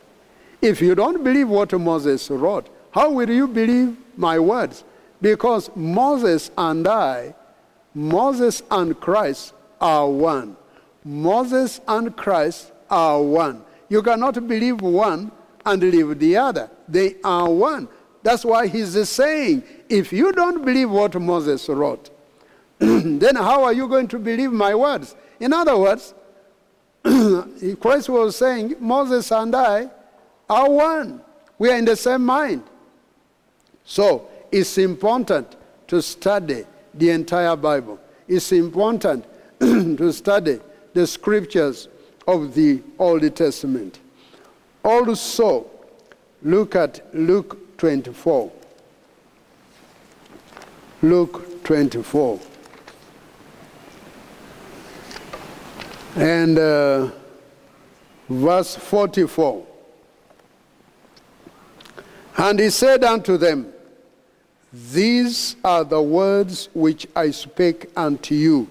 If 0.60 0.82
you 0.82 0.94
don't 0.94 1.24
believe 1.24 1.48
what 1.48 1.72
Moses 1.72 2.28
wrote, 2.28 2.68
how 2.90 3.10
will 3.10 3.30
you 3.30 3.46
believe 3.46 3.96
my 4.16 4.38
words? 4.38 4.84
Because 5.22 5.70
Moses 5.76 6.50
and 6.58 6.86
I, 6.86 7.34
Moses 7.94 8.62
and 8.70 8.98
Christ 9.00 9.54
are 9.80 10.08
one. 10.08 10.56
Moses 11.04 11.80
and 11.86 12.14
Christ 12.16 12.72
are 12.90 13.22
one. 13.22 13.62
You 13.88 14.02
cannot 14.02 14.46
believe 14.46 14.80
one 14.80 15.30
and 15.64 15.82
leave 15.82 16.18
the 16.18 16.36
other. 16.36 16.70
They 16.88 17.16
are 17.22 17.48
one. 17.48 17.88
That's 18.22 18.44
why 18.44 18.66
he's 18.66 19.08
saying, 19.08 19.62
if 19.88 20.12
you 20.12 20.32
don't 20.32 20.64
believe 20.64 20.90
what 20.90 21.18
Moses 21.20 21.68
wrote, 21.68 22.10
then 22.78 23.36
how 23.36 23.64
are 23.64 23.72
you 23.72 23.88
going 23.88 24.08
to 24.08 24.18
believe 24.18 24.52
my 24.52 24.74
words? 24.74 25.14
In 25.40 25.54
other 25.54 25.76
words, 25.76 26.14
Christ 27.80 28.10
was 28.10 28.36
saying, 28.36 28.76
Moses 28.78 29.32
and 29.32 29.54
I 29.56 29.90
are 30.48 30.70
one. 30.70 31.22
We 31.58 31.70
are 31.70 31.76
in 31.76 31.86
the 31.86 31.96
same 31.96 32.24
mind. 32.24 32.62
So 33.84 34.28
it's 34.52 34.78
important 34.78 35.56
to 35.88 36.02
study 36.02 36.64
the 36.94 37.10
entire 37.10 37.56
Bible. 37.56 37.98
It's 38.28 38.52
important 38.52 39.24
to 39.60 40.12
study 40.12 40.60
the 40.92 41.06
scriptures 41.06 41.88
of 42.28 42.54
the 42.54 42.82
Old 42.98 43.34
Testament. 43.34 43.98
Also, 44.84 45.70
look 46.42 46.74
at 46.74 47.14
Luke 47.14 47.78
24. 47.78 48.52
Luke 51.02 51.64
24. 51.64 52.40
And 56.16 56.58
uh, 56.58 57.10
verse 58.28 58.76
44. 58.76 59.66
And 62.36 62.58
he 62.58 62.70
said 62.70 63.04
unto 63.04 63.36
them, 63.36 63.72
These 64.72 65.56
are 65.64 65.84
the 65.84 66.00
words 66.00 66.68
which 66.72 67.06
I 67.14 67.30
spake 67.32 67.90
unto 67.96 68.34
you, 68.34 68.68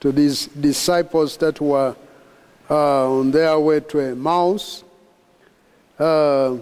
to 0.00 0.12
these 0.12 0.46
disciples 0.46 1.36
that 1.38 1.60
were 1.60 1.96
uh, 2.70 3.18
on 3.18 3.30
their 3.30 3.58
way 3.58 3.80
to 3.80 3.98
Emmaus. 3.98 4.84
Uh, 5.98 6.58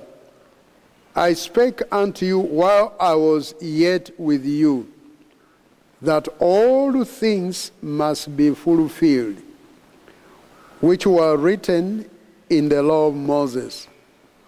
I 1.15 1.35
spake 1.35 1.83
unto 1.93 2.25
you 2.25 2.39
while 2.39 2.95
I 2.99 3.15
was 3.15 3.55
yet 3.61 4.11
with 4.19 4.47
you, 4.47 4.91
that 6.01 6.29
all 6.39 7.05
things 7.05 7.73
must 7.83 8.37
be 8.37 8.55
fulfilled, 8.55 9.37
which 10.81 11.07
were 11.07 11.37
written 11.37 12.09
in 12.51 12.69
the 12.69 12.83
law 12.83 13.09
of 13.09 13.15
Moses. 13.15 13.89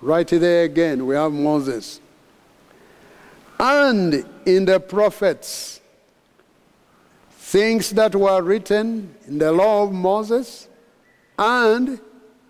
Right 0.01 0.27
there 0.27 0.65
again, 0.65 1.07
we 1.07 1.15
have 1.15 1.33
Moses. 1.33 2.01
And 3.59 4.25
in 4.47 4.65
the 4.65 4.81
prophets, 4.81 5.81
things 7.31 7.91
that 7.91 8.15
were 8.15 8.43
written 8.43 9.15
in 9.27 9.39
the 9.39 9.53
law 9.53 9.83
of 9.83 9.93
Moses 9.93 10.69
and 11.39 12.01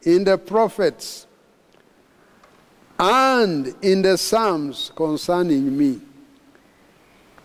in 0.02 0.24
the 0.24 0.38
prophets 0.38 1.26
and 2.98 3.74
in 3.82 4.02
the 4.02 4.18
Psalms 4.18 4.92
concerning 4.94 5.76
me. 5.76 6.00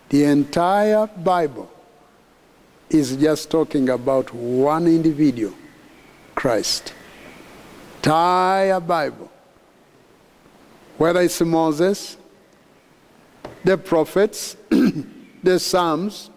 The 0.10 0.26
entire 0.26 1.08
Bible 1.08 1.72
is 2.90 3.16
just 3.16 3.50
talking 3.50 3.90
about 3.90 4.34
one 4.34 4.86
individual, 4.86 5.54
Christ. 6.36 6.94
Entire 7.98 8.80
Bible. 8.80 9.32
Whether 10.98 11.22
it's 11.22 11.42
Moses, 11.42 12.18
the 13.64 13.78
prophets, 13.78 14.56
the 14.70 15.60
Psalms, 15.60 16.30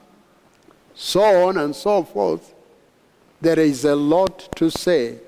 so 0.95 1.47
on 1.49 1.59
and 1.59 1.77
so 1.77 2.05
forth, 2.05 2.55
there 3.41 3.59
is 3.59 3.85
a 3.85 3.95
lot 3.95 4.49
to 4.57 4.71
say 4.71 5.19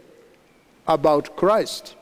about 0.86 1.36
Christ. 1.36 1.94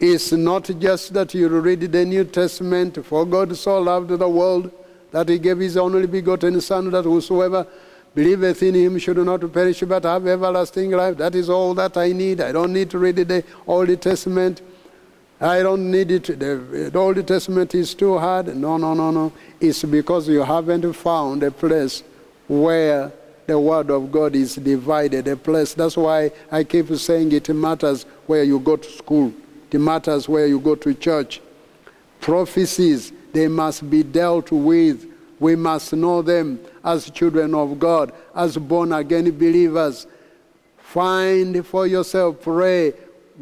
It's 0.00 0.32
not 0.32 0.70
just 0.78 1.12
that 1.14 1.34
you 1.34 1.48
read 1.48 1.80
the 1.80 2.04
New 2.04 2.24
Testament, 2.24 3.04
for 3.04 3.26
God 3.26 3.56
so 3.56 3.80
loved 3.80 4.10
the 4.10 4.28
world 4.28 4.70
that 5.10 5.28
he 5.28 5.38
gave 5.38 5.58
his 5.58 5.76
only 5.76 6.06
begotten 6.06 6.60
Son, 6.60 6.90
that 6.90 7.02
whosoever 7.04 7.66
believeth 8.18 8.64
in 8.64 8.74
him 8.74 8.98
should 8.98 9.16
not 9.18 9.52
perish 9.52 9.80
but 9.82 10.02
have 10.02 10.26
everlasting 10.26 10.90
life. 10.90 11.16
That 11.16 11.36
is 11.36 11.48
all 11.48 11.72
that 11.74 11.96
I 11.96 12.10
need. 12.10 12.40
I 12.40 12.50
don't 12.50 12.72
need 12.72 12.90
to 12.90 12.98
read 12.98 13.14
the 13.14 13.44
Old 13.64 14.02
Testament. 14.02 14.60
I 15.40 15.62
don't 15.62 15.88
need 15.88 16.10
it. 16.10 16.26
The, 16.26 16.90
the 16.92 16.98
Old 16.98 17.24
Testament 17.28 17.76
is 17.76 17.94
too 17.94 18.18
hard. 18.18 18.56
No, 18.56 18.76
no, 18.76 18.92
no, 18.92 19.12
no. 19.12 19.32
It's 19.60 19.84
because 19.84 20.28
you 20.28 20.42
haven't 20.42 20.92
found 20.94 21.44
a 21.44 21.52
place 21.52 22.02
where 22.48 23.12
the 23.46 23.56
Word 23.56 23.88
of 23.88 24.10
God 24.10 24.34
is 24.34 24.56
divided, 24.56 25.28
a 25.28 25.36
place. 25.36 25.74
That's 25.74 25.96
why 25.96 26.32
I 26.50 26.64
keep 26.64 26.88
saying 26.96 27.30
it 27.30 27.48
matters 27.50 28.02
where 28.26 28.42
you 28.42 28.58
go 28.58 28.74
to 28.74 28.90
school. 28.90 29.32
It 29.70 29.78
matters 29.78 30.28
where 30.28 30.48
you 30.48 30.58
go 30.58 30.74
to 30.74 30.92
church. 30.92 31.40
Prophecies, 32.20 33.12
they 33.32 33.46
must 33.46 33.88
be 33.88 34.02
dealt 34.02 34.50
with. 34.50 35.06
We 35.38 35.54
must 35.54 35.92
know 35.92 36.20
them 36.20 36.58
as 36.88 37.10
children 37.10 37.54
of 37.54 37.78
God, 37.78 38.12
as 38.34 38.56
born 38.56 38.92
again 38.92 39.30
believers. 39.38 40.06
Find 40.78 41.66
for 41.66 41.86
yourself, 41.86 42.40
pray, 42.40 42.94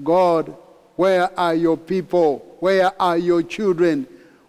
God, 0.02 0.54
where 0.96 1.30
are 1.38 1.54
your 1.54 1.76
people? 1.76 2.56
Where 2.58 2.90
are 3.00 3.16
your 3.16 3.44
children? 3.44 4.08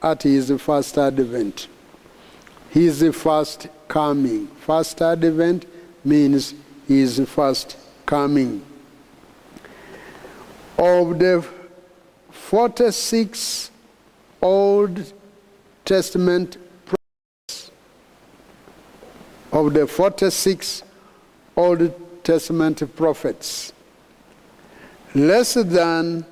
at 0.02 0.22
his 0.22 0.50
first 0.58 0.96
advent. 0.96 1.68
His 2.70 3.04
first 3.14 3.68
coming. 3.88 4.46
First 4.46 5.02
advent 5.02 5.66
means 6.02 6.54
his 6.88 7.20
first 7.28 7.76
coming. 8.06 8.64
Of 10.78 11.18
the 11.18 11.46
46 12.30 13.70
Old 14.40 15.12
Testament 15.84 16.56
prophets, 16.86 17.70
of 19.52 19.74
the 19.74 19.86
46 19.86 20.82
Old 21.56 22.09
Testament 22.30 22.94
prophets, 22.94 23.72
less 25.16 25.54
than 25.54 26.24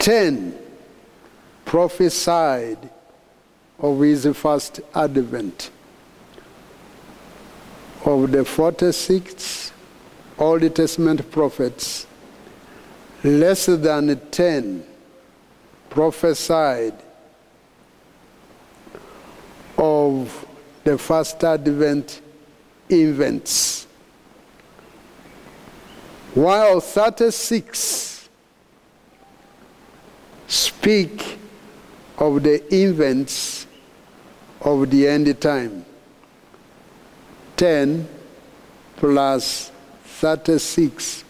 10 0.00 0.58
prophesied 1.64 2.90
of 3.78 4.00
his 4.00 4.26
first 4.34 4.80
advent. 4.92 5.70
Of 8.04 8.32
the 8.32 8.44
46 8.44 9.72
Old 10.36 10.74
Testament 10.74 11.30
prophets, 11.30 12.04
less 13.22 13.66
than 13.66 14.28
10 14.28 14.84
prophesied 15.88 16.94
of 19.76 20.46
the 20.82 20.98
first 20.98 21.44
advent 21.44 22.22
events, 22.90 23.86
while 26.34 26.80
36 26.80 28.28
speak 30.46 31.38
of 32.18 32.42
the 32.42 32.74
events 32.74 33.66
of 34.60 34.90
the 34.90 35.06
end 35.06 35.40
time. 35.40 35.84
10 37.56 38.08
plus 38.96 39.70
36, 40.04 41.24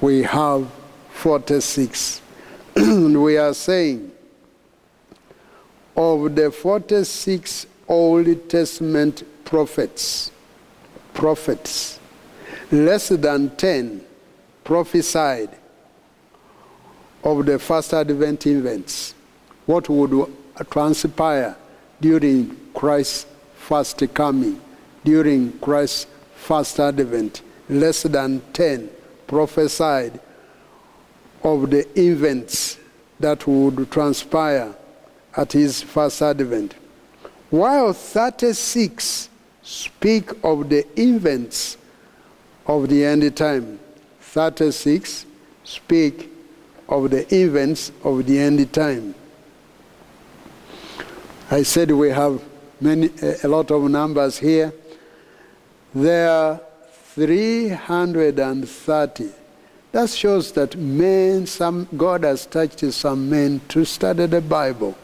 we 0.00 0.22
have 0.22 0.70
46. 1.10 2.22
we 2.76 3.36
are 3.36 3.54
saying 3.54 4.10
of 5.96 6.34
the 6.34 6.50
46 6.50 7.66
Old 7.88 8.48
Testament 8.48 9.22
prophets, 9.44 10.30
prophets, 11.20 12.00
less 12.72 13.10
than 13.10 13.50
10 13.56 14.00
prophesied 14.64 15.50
of 17.22 17.44
the 17.44 17.58
first 17.58 17.92
advent 17.92 18.46
events, 18.46 19.14
what 19.66 19.86
would 19.90 20.32
transpire 20.70 21.54
during 22.00 22.56
Christ's 22.72 23.26
first 23.54 24.02
coming 24.14 24.58
during 25.04 25.52
Christ's 25.60 26.06
first 26.34 26.80
advent, 26.80 27.42
less 27.68 28.02
than 28.02 28.40
10 28.54 28.88
prophesied 29.26 30.18
of 31.42 31.70
the 31.70 31.86
events 32.00 32.78
that 33.18 33.46
would 33.46 33.90
transpire 33.90 34.74
at 35.36 35.52
his 35.52 35.82
first 35.82 36.22
advent, 36.22 36.74
while 37.50 37.92
36 37.92 39.28
speak 39.62 40.30
of 40.42 40.68
the 40.68 40.84
events 41.00 41.76
of 42.66 42.88
the 42.88 43.04
end 43.04 43.36
time. 43.36 43.78
36 44.20 45.26
speak 45.64 46.30
of 46.88 47.10
the 47.10 47.32
events 47.34 47.92
of 48.04 48.26
the 48.26 48.38
end 48.38 48.72
time. 48.72 49.14
I 51.50 51.62
said 51.62 51.90
we 51.90 52.10
have 52.10 52.42
many, 52.80 53.10
a 53.42 53.48
lot 53.48 53.70
of 53.70 53.82
numbers 53.90 54.38
here. 54.38 54.72
there 55.94 56.30
are 56.30 56.60
330. 57.14 59.30
That 59.92 60.10
shows 60.10 60.52
that 60.52 60.76
men, 60.76 61.46
some 61.46 61.88
God 61.96 62.22
has 62.22 62.46
touched 62.46 62.92
some 62.92 63.28
men 63.28 63.60
to 63.68 63.84
study 63.84 64.26
the 64.26 64.40
Bible. 64.40 64.96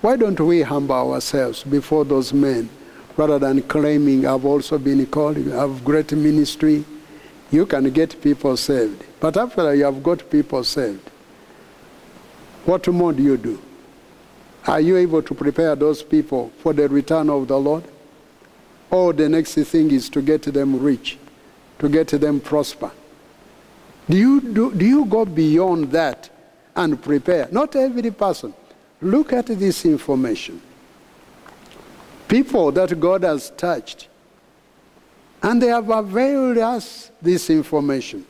Why 0.00 0.16
don't 0.16 0.40
we 0.40 0.62
humble 0.62 1.12
ourselves 1.12 1.62
before 1.62 2.04
those 2.04 2.32
men 2.32 2.68
rather 3.16 3.38
than 3.38 3.62
claiming 3.62 4.26
I've 4.26 4.44
also 4.44 4.78
been 4.78 5.06
called, 5.06 5.38
I 5.38 5.60
have 5.60 5.84
great 5.84 6.12
ministry? 6.12 6.84
You 7.50 7.66
can 7.66 7.90
get 7.90 8.20
people 8.20 8.56
saved. 8.56 9.04
But 9.20 9.36
after 9.36 9.74
you 9.74 9.84
have 9.84 10.02
got 10.02 10.28
people 10.28 10.64
saved, 10.64 11.10
what 12.64 12.86
more 12.88 13.12
do 13.12 13.22
you 13.22 13.36
do? 13.36 13.60
Are 14.66 14.80
you 14.80 14.96
able 14.96 15.22
to 15.22 15.34
prepare 15.34 15.76
those 15.76 16.02
people 16.02 16.50
for 16.58 16.72
the 16.72 16.88
return 16.88 17.28
of 17.28 17.46
the 17.46 17.58
Lord? 17.58 17.84
Or 18.90 19.12
the 19.12 19.28
next 19.28 19.54
thing 19.54 19.90
is 19.90 20.08
to 20.10 20.22
get 20.22 20.42
them 20.42 20.80
rich, 20.80 21.18
to 21.78 21.88
get 21.88 22.08
them 22.08 22.40
prosper. 22.40 22.90
Do 24.08 24.16
you, 24.16 24.40
do, 24.40 24.72
do 24.74 24.84
you 24.84 25.04
go 25.04 25.24
beyond 25.24 25.90
that 25.92 26.30
and 26.74 27.00
prepare? 27.02 27.48
Not 27.50 27.76
every 27.76 28.10
person. 28.10 28.54
Look 29.00 29.32
at 29.32 29.46
this 29.46 29.84
information. 29.84 30.60
People 32.28 32.72
that 32.72 32.98
God 32.98 33.22
has 33.22 33.50
touched, 33.50 34.08
and 35.42 35.62
they 35.62 35.68
have 35.68 35.90
availed 35.90 36.58
us 36.58 37.10
this 37.20 37.50
information. 37.50 38.24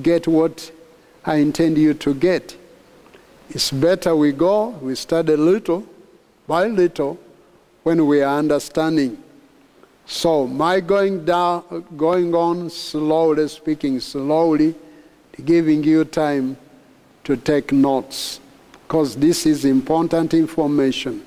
get 0.00 0.26
what 0.26 0.70
I 1.26 1.36
intend 1.36 1.76
you 1.76 1.92
to 1.92 2.14
get. 2.14 2.56
It's 3.48 3.70
better 3.70 4.14
we 4.16 4.32
go, 4.32 4.68
we 4.68 4.94
study 4.94 5.36
little 5.36 5.86
by 6.46 6.66
little 6.66 7.18
when 7.84 8.06
we 8.06 8.22
are 8.22 8.38
understanding. 8.38 9.22
So 10.04 10.46
my 10.46 10.80
going 10.80 11.24
down, 11.24 11.84
going 11.96 12.34
on 12.34 12.70
slowly, 12.70 13.48
speaking 13.48 14.00
slowly, 14.00 14.74
giving 15.44 15.84
you 15.84 16.04
time 16.04 16.56
to 17.24 17.36
take 17.36 17.72
notes, 17.72 18.40
because 18.86 19.16
this 19.16 19.46
is 19.46 19.64
important 19.64 20.32
information. 20.34 21.24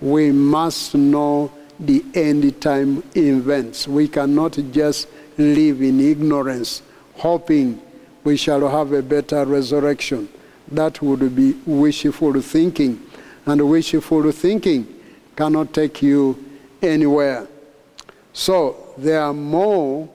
We 0.00 0.30
must 0.30 0.94
know 0.94 1.50
the 1.80 2.04
end 2.14 2.60
time 2.60 3.02
events. 3.16 3.88
We 3.88 4.08
cannot 4.08 4.58
just 4.72 5.08
live 5.38 5.80
in 5.80 6.00
ignorance, 6.00 6.82
hoping 7.14 7.80
we 8.24 8.36
shall 8.36 8.68
have 8.68 8.92
a 8.92 9.02
better 9.02 9.44
resurrection. 9.44 10.28
That 10.72 11.00
would 11.02 11.34
be 11.34 11.52
wishful 11.66 12.40
thinking. 12.40 13.00
And 13.46 13.68
wishful 13.68 14.30
thinking 14.32 14.86
cannot 15.36 15.72
take 15.72 16.02
you 16.02 16.44
anywhere. 16.82 17.46
So 18.32 18.92
there 18.98 19.22
are 19.22 19.32
more, 19.32 20.08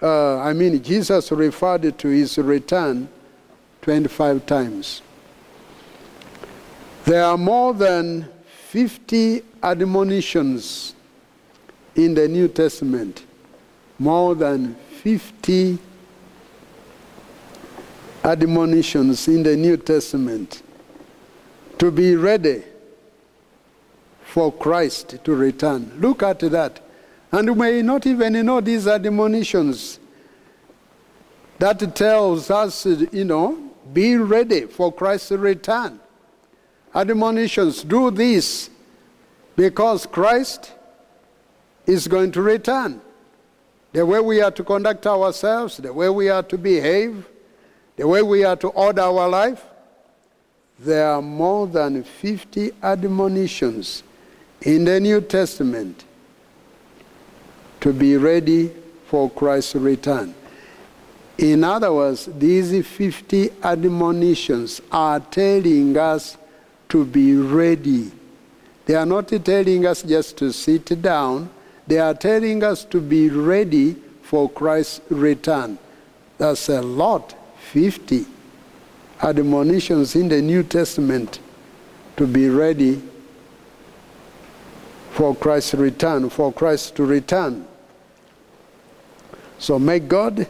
uh, 0.00 0.38
I 0.38 0.52
mean, 0.52 0.82
Jesus 0.82 1.30
referred 1.32 1.98
to 1.98 2.08
his 2.08 2.38
return 2.38 3.08
25 3.82 4.46
times. 4.46 5.02
There 7.04 7.24
are 7.24 7.38
more 7.38 7.72
than 7.74 8.28
50 8.68 9.42
admonitions 9.62 10.94
in 11.94 12.14
the 12.14 12.26
New 12.26 12.48
Testament 12.48 13.26
more 13.98 14.34
than 14.34 14.74
50 15.02 15.78
admonitions 18.26 19.28
in 19.28 19.44
the 19.44 19.56
New 19.56 19.76
Testament 19.76 20.62
to 21.78 21.92
be 21.92 22.16
ready 22.16 22.64
for 24.24 24.52
Christ 24.52 25.22
to 25.22 25.34
return. 25.34 25.92
Look 26.00 26.24
at 26.24 26.40
that. 26.40 26.80
And 27.30 27.46
you 27.48 27.54
may 27.54 27.82
not 27.82 28.04
even 28.06 28.44
know 28.44 28.60
these 28.60 28.88
admonitions 28.88 30.00
that 31.58 31.94
tells 31.94 32.50
us, 32.50 32.84
you 32.84 33.24
know, 33.24 33.70
be 33.92 34.16
ready 34.16 34.62
for 34.62 34.92
Christ's 34.92 35.30
return. 35.32 36.00
Admonitions, 36.94 37.84
do 37.84 38.10
this 38.10 38.70
because 39.54 40.04
Christ 40.04 40.72
is 41.86 42.08
going 42.08 42.32
to 42.32 42.42
return 42.42 43.00
the 43.92 44.04
way 44.04 44.18
we 44.20 44.40
are 44.40 44.50
to 44.50 44.64
conduct 44.64 45.06
ourselves, 45.06 45.76
the 45.76 45.92
way 45.92 46.08
we 46.10 46.28
are 46.28 46.42
to 46.42 46.58
behave, 46.58 47.24
the 47.96 48.06
way 48.06 48.22
we 48.22 48.44
are 48.44 48.56
to 48.56 48.68
order 48.68 49.02
our 49.02 49.28
life, 49.28 49.64
there 50.78 51.08
are 51.10 51.22
more 51.22 51.66
than 51.66 52.04
50 52.04 52.72
admonitions 52.82 54.02
in 54.62 54.84
the 54.84 55.00
New 55.00 55.20
Testament 55.20 56.04
to 57.80 57.92
be 57.92 58.16
ready 58.16 58.70
for 59.06 59.30
Christ's 59.30 59.76
return. 59.76 60.34
In 61.38 61.64
other 61.64 61.92
words, 61.92 62.28
these 62.38 62.86
50 62.86 63.50
admonitions 63.62 64.80
are 64.90 65.20
telling 65.20 65.96
us 65.96 66.36
to 66.88 67.04
be 67.04 67.36
ready. 67.36 68.10
They 68.86 68.94
are 68.94 69.06
not 69.06 69.28
telling 69.28 69.86
us 69.86 70.02
just 70.02 70.36
to 70.38 70.52
sit 70.52 71.02
down 71.02 71.50
they 71.86 71.98
are 71.98 72.14
telling 72.14 72.62
us 72.62 72.84
to 72.86 73.00
be 73.00 73.30
ready 73.30 73.96
for 74.22 74.50
Christ's 74.50 75.00
return. 75.08 75.78
That's 76.38 76.68
a 76.68 76.82
lot, 76.82 77.34
50 77.76 78.24
admonitions 79.20 80.16
in 80.16 80.28
the 80.28 80.40
New 80.40 80.62
Testament 80.62 81.40
to 82.16 82.26
be 82.26 82.48
ready 82.48 83.02
for 85.10 85.36
Christ's 85.36 85.74
return, 85.74 86.30
for 86.30 86.50
Christ 86.54 86.96
to 86.96 87.04
return. 87.04 87.68
So 89.58 89.78
may 89.78 89.98
God 89.98 90.48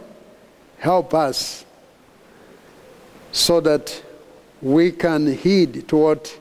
help 0.78 1.14
us 1.14 1.64
so 3.32 3.60
that 3.60 4.04
we 4.62 4.92
can 4.92 5.26
heed 5.26 5.88
to 5.88 5.96
what 5.96 6.38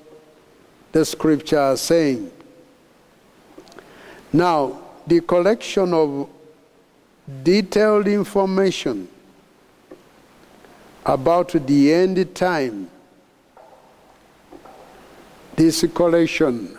the 0.91 1.03
scripture 1.03 1.71
is 1.71 1.81
saying. 1.81 2.31
Now, 4.31 4.81
the 5.07 5.21
collection 5.21 5.95
of 5.95 6.29
detailed 7.41 8.07
information 8.07 9.07
about 11.05 11.49
the 11.67 11.93
end 11.93 12.35
time. 12.35 12.89
This 15.55 15.85
collection 15.93 16.77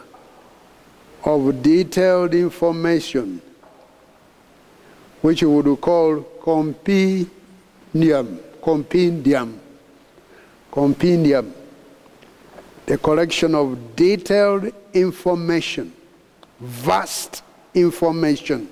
of 1.25 1.63
detailed 1.63 2.35
information, 2.35 3.41
which 5.23 5.43
we 5.43 5.49
would 5.49 5.81
call 5.81 6.21
compendium, 6.43 7.29
compendium, 8.63 9.61
compendium, 10.71 11.55
the 12.85 12.99
collection 12.99 13.55
of 13.55 13.97
detailed 13.97 14.73
information 14.93 15.93
vast 16.61 17.43
information 17.75 18.69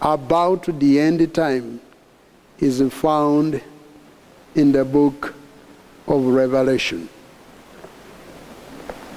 about 0.00 0.64
the 0.80 0.98
end 0.98 1.34
time 1.34 1.80
is 2.58 2.82
found 2.92 3.60
in 4.54 4.72
the 4.72 4.84
book 4.84 5.34
of 6.06 6.24
Revelation. 6.24 7.08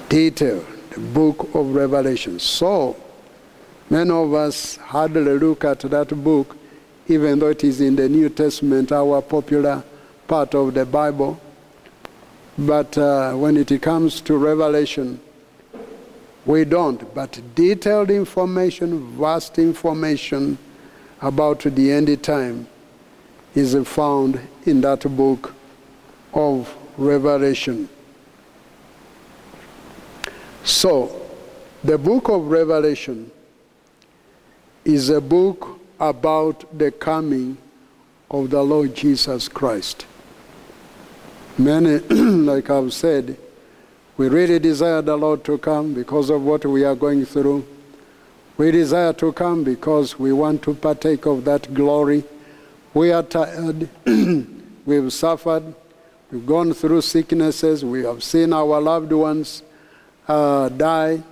Detail, 0.10 0.66
the 0.92 1.00
book 1.00 1.50
of 1.54 1.76
Revelation. 1.76 2.40
So, 2.40 2.96
many 3.90 4.10
of 4.10 4.34
us 4.34 4.78
hardly 4.78 5.38
look 5.38 5.66
at 5.66 5.82
that 5.82 6.10
book, 6.24 6.56
even 7.08 7.40
though 7.40 7.50
it 7.50 7.64
is 7.64 7.82
in 7.82 7.96
the 7.96 8.08
New 8.10 8.30
Testament, 8.30 8.92
our 8.92 9.22
popular 9.22 9.84
part 10.28 10.56
of 10.56 10.74
the 10.74 10.86
Bible. 10.86 11.40
But 12.58 12.98
uh, 12.98 13.34
when 13.34 13.58
it 13.58 13.82
comes 13.82 14.22
to 14.22 14.38
Revelation, 14.38 15.20
we 16.46 16.64
don't. 16.64 17.14
But 17.14 17.40
detailed 17.54 18.10
information, 18.10 19.16
vast 19.18 19.60
information 19.60 20.58
about 21.22 21.60
the 21.60 21.92
end 21.92 22.24
time 22.24 22.68
is 23.58 23.76
found 23.88 24.40
in 24.68 24.82
that 24.82 25.00
book 25.18 25.52
of 26.32 26.72
Revelation. 26.96 27.90
So, 30.64 31.26
the 31.84 31.98
book 31.98 32.30
of 32.30 32.46
Revelation 32.52 33.32
is 34.86 35.10
a 35.10 35.20
book 35.20 35.80
about 36.00 36.78
the 36.78 36.92
coming 36.92 37.58
of 38.30 38.52
the 38.52 38.62
Lord 38.62 38.94
Jesus 38.94 39.48
Christ. 39.48 40.06
Many, 41.58 41.98
like 42.10 42.70
I've 42.70 42.94
said, 42.94 43.38
we 44.18 44.30
really 44.30 44.60
desire 44.60 45.02
the 45.02 45.18
Lord 45.18 45.44
to 45.46 45.58
come 45.58 45.96
because 45.96 46.30
of 46.30 46.44
what 46.44 46.64
we 46.64 46.84
are 46.84 46.96
going 46.96 47.26
through. 47.26 47.66
We 48.58 48.70
desire 48.70 49.14
to 49.14 49.32
come 49.34 49.64
because 49.64 50.20
we 50.20 50.32
want 50.32 50.62
to 50.64 50.76
partake 50.76 51.26
of 51.26 51.44
that 51.46 51.74
glory. 51.74 52.24
We 52.94 53.12
are 53.12 53.24
tired. 53.24 53.90
We've 54.86 55.12
suffered. 55.12 55.76
We've 56.32 56.46
gone 56.46 56.74
through 56.74 57.02
sicknesses. 57.02 57.84
We 57.84 58.04
have 58.04 58.24
seen 58.24 58.54
our 58.54 58.82
loved 58.82 59.12
ones 59.12 59.64
uh, 60.28 60.70
die. 60.70 61.24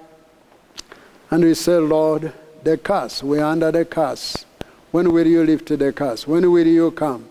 And 1.31 1.43
we 1.43 1.53
say, 1.53 1.77
Lord, 1.77 2.31
the 2.63 2.77
curse, 2.77 3.23
we're 3.23 3.43
under 3.43 3.71
the 3.71 3.85
curse. 3.85 4.45
When 4.91 5.11
will 5.11 5.27
you 5.27 5.43
lift 5.43 5.67
the 5.67 5.91
curse? 5.91 6.27
When 6.27 6.49
will 6.51 6.67
you 6.67 6.91
come? 6.91 7.27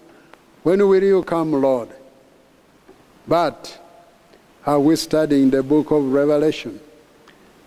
When 0.63 0.87
will 0.87 1.03
you 1.03 1.23
come, 1.23 1.53
Lord? 1.53 1.89
But 3.27 3.81
are 4.67 4.81
we 4.81 4.97
studying 4.97 5.51
the 5.51 5.63
book 5.63 5.91
of 5.91 6.05
Revelation? 6.13 6.81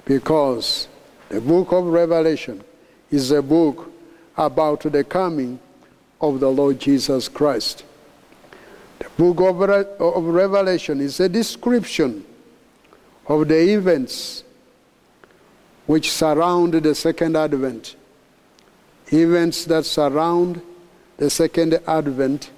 Because 0.05 0.88
the 1.30 1.41
book 1.41 1.72
of 1.72 1.86
Revelation 1.86 2.64
is 3.12 3.32
a 3.32 3.41
book 3.41 3.91
about 4.38 4.82
the 4.82 5.03
coming 5.03 5.60
of 6.22 6.39
the 6.39 6.49
Lord 6.49 6.80
Jesus 6.80 7.28
Christ. 7.28 7.84
The 8.99 9.09
book 9.18 9.39
of, 9.41 9.59
Re- 9.59 9.86
of 9.99 10.24
Revelation 10.24 10.99
is 10.99 11.20
a 11.20 11.30
description 11.30 12.26
of 13.28 13.47
the 13.47 13.74
events 13.74 14.43
which 15.86 16.11
surround 16.11 16.74
the 16.74 16.95
second 16.95 17.38
advent, 17.38 17.95
events 19.11 19.65
that 19.65 19.86
surround 19.86 20.61
the 21.18 21.30
second 21.30 21.80
advent 21.88 22.51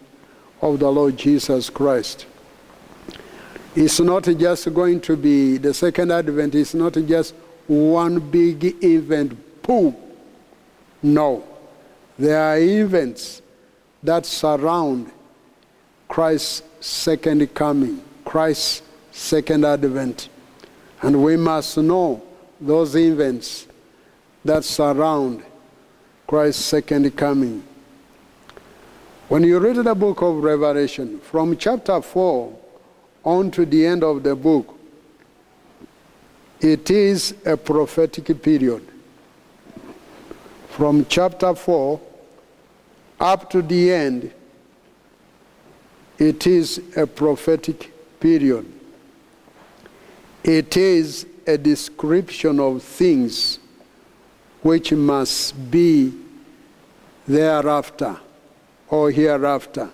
of 0.61 0.79
the 0.79 0.91
Lord 0.91 1.17
Jesus 1.17 1.69
Christ. 1.69 2.25
It's 3.75 3.99
not 3.99 4.23
just 4.23 4.73
going 4.73 4.99
to 5.01 5.15
be, 5.15 5.57
the 5.57 5.73
second 5.73 6.11
advent 6.11 6.55
it's 6.55 6.73
not 6.73 6.93
just 6.93 7.35
one 7.67 8.19
big 8.19 8.83
event, 8.83 9.37
pooh. 9.61 9.95
No. 11.03 11.43
There 12.17 12.41
are 12.41 12.57
events 12.57 13.41
that 14.03 14.25
surround 14.25 15.11
Christ's 16.07 16.63
second 16.79 17.53
coming, 17.53 18.01
Christ's 18.25 18.81
second 19.11 19.65
advent. 19.65 20.29
And 21.01 21.23
we 21.23 21.37
must 21.37 21.77
know 21.77 22.21
those 22.59 22.95
events 22.95 23.67
that 24.43 24.63
surround 24.63 25.43
Christ's 26.27 26.63
second 26.65 27.15
coming. 27.15 27.63
When 29.27 29.43
you 29.43 29.59
read 29.59 29.75
the 29.77 29.95
book 29.95 30.21
of 30.21 30.43
Revelation, 30.43 31.19
from 31.19 31.55
chapter 31.57 32.01
4 32.01 32.57
on 33.23 33.51
to 33.51 33.65
the 33.65 33.85
end 33.85 34.03
of 34.03 34.23
the 34.23 34.35
book, 34.35 34.75
it 36.59 36.89
is 36.89 37.35
a 37.45 37.55
prophetic 37.55 38.41
period. 38.41 38.85
From 40.69 41.05
chapter 41.07 41.53
4 41.53 42.01
up 43.19 43.49
to 43.49 43.61
the 43.61 43.91
end, 43.91 44.31
it 46.17 46.47
is 46.47 46.81
a 46.95 47.07
prophetic 47.07 47.91
period. 48.19 48.65
It 50.43 50.75
is 50.77 51.25
a 51.45 51.57
description 51.57 52.59
of 52.59 52.83
things 52.83 53.59
which 54.61 54.91
must 54.91 55.71
be 55.71 56.13
thereafter 57.27 58.17
or 58.89 59.11
hereafter. 59.11 59.89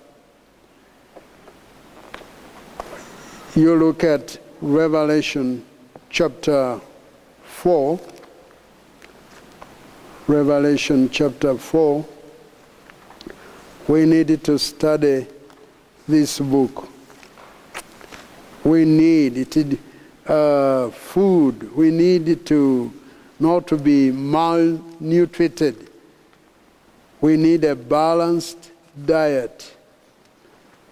You 3.54 3.74
look 3.74 4.04
at 4.04 4.38
Revelation 4.60 5.64
chapter 6.10 6.80
4, 7.44 8.00
Revelation 10.26 11.08
chapter 11.10 11.56
4, 11.56 12.06
we 13.88 14.04
need 14.04 14.42
to 14.44 14.58
study 14.58 15.26
this 16.08 16.40
book. 16.40 16.88
We 18.64 18.84
need 18.84 19.56
it, 19.56 19.78
uh, 20.26 20.90
food. 20.90 21.74
We 21.74 21.90
need 21.90 22.44
to 22.46 22.92
not 23.38 23.66
to 23.68 23.76
be 23.76 24.10
malnutrited. 24.10 25.88
We 27.20 27.36
need 27.36 27.64
a 27.64 27.76
balanced 27.76 28.70
diet. 29.04 29.76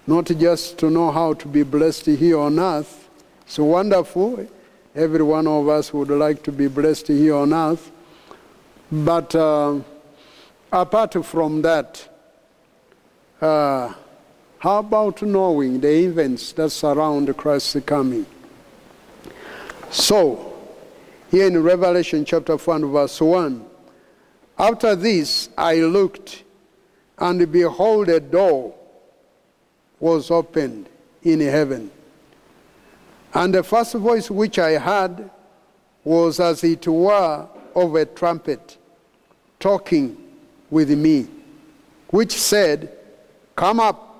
Not 0.07 0.27
just 0.27 0.79
to 0.79 0.91
know 0.91 1.11
how 1.11 1.33
to 1.35 1.49
be 1.49 1.63
blessed 1.63 2.07
here 2.07 2.39
on 2.39 2.61
earth. 2.61 3.09
It's 3.43 3.59
wonderful. 3.59 4.47
Every 4.95 5.23
one 5.23 5.47
of 5.47 5.69
us 5.69 5.93
would 5.93 6.11
like 6.11 6.43
to 6.45 6.53
be 6.53 6.69
blessed 6.69 7.09
here 7.09 7.35
on 7.35 7.53
earth. 7.53 7.91
But 8.93 9.35
uh, 9.35 9.81
apart 10.71 11.25
from 11.25 11.63
that, 11.63 12.14
uh, 13.45 13.93
how 14.59 14.79
about 14.79 15.21
knowing 15.21 15.79
the 15.79 15.89
events 15.89 16.53
that 16.53 16.71
surround 16.71 17.37
Christ's 17.37 17.85
coming? 17.85 18.25
So, 19.91 20.55
here 21.31 21.47
in 21.47 21.63
Revelation 21.63 22.25
chapter 22.25 22.57
1, 22.57 22.91
verse 22.91 23.21
1, 23.21 23.67
after 24.59 24.97
this 24.97 25.51
I 25.59 25.77
looked, 25.77 26.43
and 27.19 27.53
behold, 27.53 28.09
a 28.09 28.19
door 28.19 28.75
was 30.01 30.31
opened 30.31 30.89
in 31.23 31.41
heaven. 31.41 31.91
And 33.35 33.53
the 33.53 33.63
first 33.63 33.95
voice 33.95 34.31
which 34.31 34.59
I 34.59 34.79
heard 34.79 35.31
was 36.03 36.41
as 36.41 36.65
it 36.65 36.87
were 36.89 37.47
of 37.77 37.95
a 37.95 38.07
trumpet 38.07 38.79
talking 39.61 40.17
with 40.71 40.91
me, 40.91 41.27
which 42.09 42.33
said, 42.33 43.04
Come 43.57 43.81
up 43.81 44.15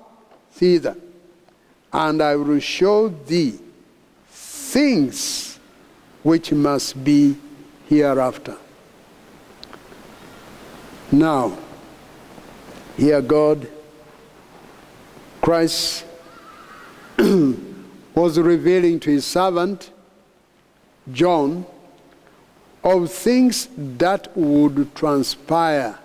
thither, 0.51 0.95
and 1.91 2.21
I 2.21 2.35
will 2.35 2.59
show 2.59 3.09
thee 3.09 3.59
things 4.29 5.59
which 6.23 6.51
must 6.51 7.03
be 7.03 7.37
hereafter. 7.87 8.57
Now, 11.11 11.57
here 12.97 13.21
God, 13.21 13.67
Christ 15.41 16.05
was 17.17 18.39
revealing 18.39 18.99
to 19.01 19.11
his 19.11 19.25
servant 19.25 19.91
John 21.11 21.65
of 22.83 23.11
things 23.11 23.69
that 23.77 24.35
would 24.35 24.95
transpire 24.95 25.99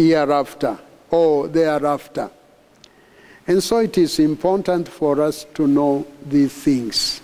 hereafter 0.00 0.78
or 1.10 1.48
thereafter. 1.48 2.30
And 3.46 3.62
so 3.62 3.78
it 3.78 3.98
is 3.98 4.18
important 4.18 4.88
for 4.88 5.20
us 5.20 5.44
to 5.54 5.66
know 5.66 6.06
these 6.24 6.52
things. 6.52 7.20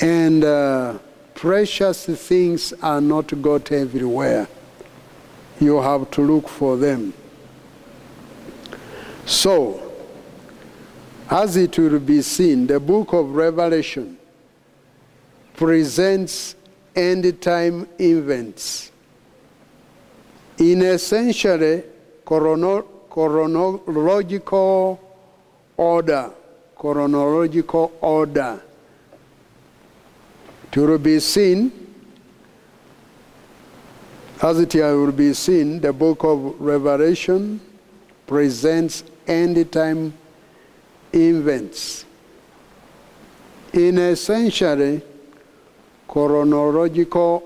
And 0.00 0.42
uh, 0.42 0.98
precious 1.34 2.06
things 2.06 2.72
are 2.82 3.00
not 3.00 3.40
got 3.42 3.70
everywhere. 3.72 4.48
You 5.60 5.80
have 5.80 6.10
to 6.12 6.22
look 6.22 6.48
for 6.48 6.76
them. 6.76 7.12
So, 9.26 9.92
as 11.30 11.56
it 11.56 11.78
will 11.78 12.00
be 12.00 12.22
seen, 12.22 12.66
the 12.66 12.80
book 12.80 13.12
of 13.12 13.34
Revelation 13.34 14.18
presents 15.54 16.56
end 16.94 17.40
time 17.40 17.88
events 17.98 18.90
in 20.58 20.82
essentially 20.82 21.82
chrono- 22.24 22.82
chronological 23.10 25.00
order. 25.76 26.30
Chronological 26.76 27.92
order. 28.00 28.60
Will 30.76 30.98
be 30.98 31.20
seen, 31.20 31.70
as 34.42 34.58
it 34.58 34.74
will 34.74 35.12
be 35.12 35.32
seen, 35.32 35.80
the 35.80 35.92
book 35.92 36.24
of 36.24 36.60
Revelation 36.60 37.60
presents 38.26 39.04
end 39.26 39.70
time 39.70 40.12
events 41.12 42.04
in 43.72 43.98
essentially 43.98 45.00
chronological 46.08 47.42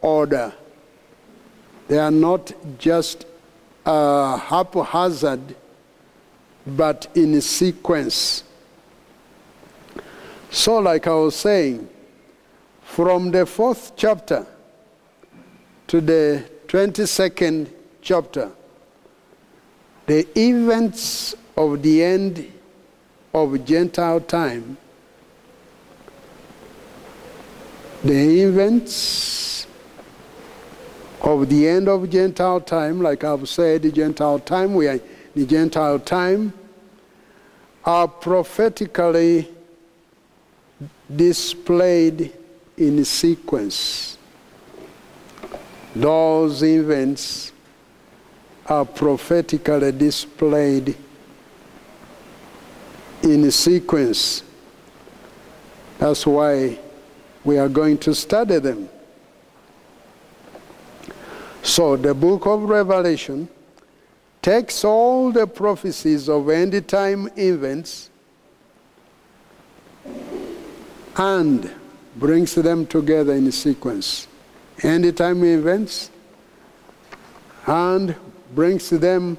order. 0.00 0.52
They 1.90 1.98
are 1.98 2.12
not 2.12 2.52
just 2.78 3.26
uh, 3.84 4.36
haphazard, 4.36 5.56
but 6.64 7.08
in 7.16 7.40
sequence. 7.40 8.44
So, 10.50 10.78
like 10.78 11.08
I 11.08 11.14
was 11.14 11.34
saying, 11.34 11.88
from 12.84 13.32
the 13.32 13.44
fourth 13.44 13.94
chapter 13.96 14.46
to 15.88 16.00
the 16.00 16.44
22nd 16.68 17.68
chapter, 18.00 18.52
the 20.06 20.28
events 20.38 21.34
of 21.56 21.82
the 21.82 22.04
end 22.04 22.52
of 23.34 23.64
Gentile 23.64 24.20
time, 24.20 24.76
the 28.04 28.42
events 28.42 29.59
of 31.20 31.48
the 31.48 31.68
end 31.68 31.88
of 31.88 32.08
Gentile 32.08 32.60
time, 32.60 33.00
like 33.00 33.24
I've 33.24 33.48
said, 33.48 33.82
Gentile 33.94 34.38
time, 34.38 34.74
we 34.74 34.88
are 34.88 34.94
in 34.94 35.02
the 35.34 35.46
Gentile 35.46 35.98
time, 35.98 36.52
are 37.84 38.08
prophetically 38.08 39.48
displayed 41.14 42.32
in 42.76 43.04
sequence. 43.04 44.16
Those 45.94 46.62
events 46.62 47.52
are 48.66 48.84
prophetically 48.84 49.92
displayed 49.92 50.96
in 53.22 53.50
sequence. 53.50 54.42
That's 55.98 56.26
why 56.26 56.78
we 57.44 57.58
are 57.58 57.68
going 57.68 57.98
to 57.98 58.14
study 58.14 58.58
them. 58.58 58.88
So, 61.62 61.96
the 61.96 62.14
book 62.14 62.46
of 62.46 62.62
Revelation 62.62 63.48
takes 64.42 64.84
all 64.84 65.30
the 65.30 65.46
prophecies 65.46 66.28
of 66.28 66.48
end 66.48 66.88
time 66.88 67.28
events 67.36 68.10
and 71.16 71.70
brings 72.16 72.54
them 72.54 72.86
together 72.86 73.34
in 73.34 73.52
sequence. 73.52 74.26
End 74.82 75.16
time 75.16 75.44
events 75.44 76.10
and 77.66 78.16
brings 78.54 78.88
them 78.90 79.36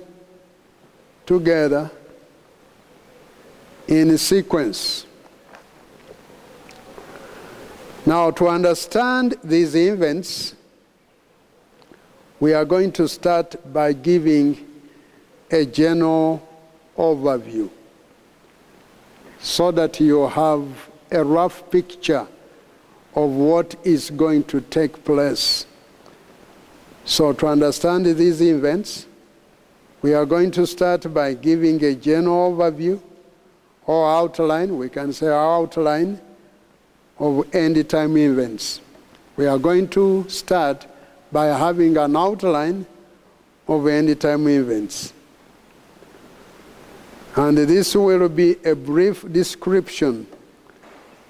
together 1.26 1.90
in 3.88 4.18
sequence. 4.18 5.06
Now, 8.06 8.32
to 8.32 8.48
understand 8.48 9.36
these 9.44 9.76
events, 9.76 10.56
we 12.42 12.56
are 12.56 12.66
going 12.66 12.92
to 12.92 13.08
start 13.08 13.56
by 13.72 13.94
giving 13.94 14.58
a 15.52 15.64
general 15.64 16.42
overview 16.98 17.70
so 19.40 19.70
that 19.70 20.00
you 20.00 20.28
have 20.28 20.68
a 21.12 21.24
rough 21.24 21.70
picture 21.70 22.28
of 23.14 23.30
what 23.30 23.76
is 23.84 24.10
going 24.10 24.44
to 24.46 24.60
take 24.60 25.06
place. 25.06 25.68
So, 27.06 27.32
to 27.32 27.48
understand 27.48 28.08
these 28.08 28.42
events, 28.42 29.06
we 30.02 30.16
are 30.16 30.26
going 30.26 30.50
to 30.52 30.66
start 30.66 31.14
by 31.14 31.36
giving 31.36 31.84
a 31.84 31.94
general 31.94 32.54
overview 32.54 33.00
or 33.86 34.10
outline, 34.10 34.78
we 34.78 34.90
can 34.90 35.14
say 35.14 35.28
outline 35.28 36.20
of 37.20 37.54
end 37.54 37.88
time 37.88 38.18
events. 38.18 38.82
We 39.38 39.46
are 39.46 39.60
going 39.60 39.90
to 39.90 40.28
start 40.28 40.88
by 41.32 41.46
having 41.46 41.98
an 41.98 42.16
outline 42.16 42.86
of 43.68 43.88
end 43.88 44.20
time 44.20 44.48
events. 44.48 45.14
And 47.36 47.58
this 47.58 47.96
will 47.96 48.28
be 48.28 48.58
a 48.66 48.76
brief 48.76 49.32
description 49.32 50.28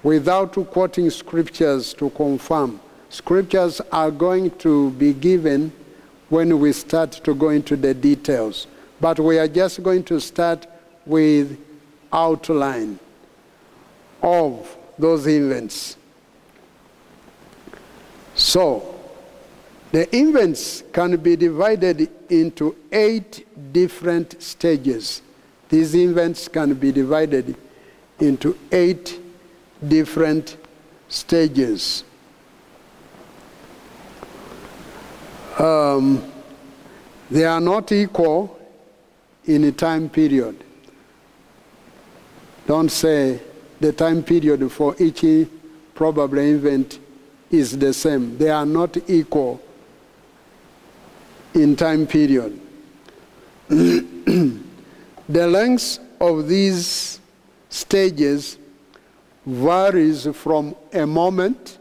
without 0.02 0.52
quoting 0.70 1.10
scriptures 1.10 1.94
to 1.94 2.10
confirm. 2.10 2.80
Scriptures 3.08 3.80
are 3.92 4.10
going 4.10 4.50
to 4.58 4.90
be 4.92 5.12
given 5.12 5.70
when 6.28 6.58
we 6.58 6.72
start 6.72 7.12
to 7.12 7.34
go 7.34 7.50
into 7.50 7.76
the 7.76 7.94
details. 7.94 8.66
But 9.00 9.20
we 9.20 9.38
are 9.38 9.46
just 9.46 9.82
going 9.82 10.02
to 10.04 10.18
start 10.18 10.66
with 11.06 11.58
outline 12.12 12.98
of 14.22 14.76
those 14.98 15.26
events. 15.28 15.96
So, 18.34 18.91
the 19.92 20.08
events 20.16 20.82
can 20.90 21.16
be 21.18 21.36
divided 21.36 22.08
into 22.30 22.74
eight 22.90 23.46
different 23.72 24.42
stages. 24.42 25.20
These 25.68 25.94
events 25.94 26.48
can 26.48 26.72
be 26.74 26.92
divided 26.92 27.54
into 28.18 28.58
eight 28.72 29.20
different 29.86 30.56
stages. 31.08 32.04
Um, 35.58 36.24
they 37.30 37.44
are 37.44 37.60
not 37.60 37.92
equal 37.92 38.58
in 39.44 39.64
a 39.64 39.72
time 39.72 40.08
period. 40.08 40.64
Don't 42.66 42.90
say 42.90 43.42
the 43.78 43.92
time 43.92 44.22
period 44.22 44.72
for 44.72 44.96
each 44.98 45.22
probable 45.94 46.38
event 46.38 46.98
is 47.50 47.76
the 47.76 47.92
same. 47.92 48.38
They 48.38 48.48
are 48.48 48.64
not 48.64 48.96
equal 49.10 49.60
in 51.54 51.76
time 51.76 52.06
period. 52.06 52.58
the 53.68 54.60
length 55.28 55.98
of 56.20 56.48
these 56.48 57.20
stages 57.68 58.58
varies 59.46 60.26
from 60.34 60.74
a 60.92 61.06
moment 61.06 61.78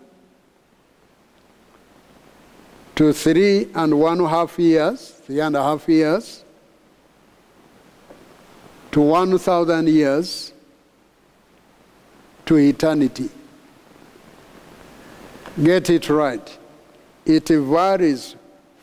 to 2.95 3.13
three 3.13 3.67
and 3.75 3.97
one 3.97 4.19
half 4.25 4.57
years, 4.59 5.11
three 5.25 5.39
and 5.39 5.55
a 5.55 5.63
half 5.63 5.87
years, 5.87 6.43
to 8.91 9.01
1,000 9.01 9.87
years, 9.87 10.53
to 12.45 12.57
eternity. 12.57 13.29
Get 15.63 15.89
it 15.89 16.09
right. 16.09 16.57
It 17.25 17.47
varies 17.47 18.35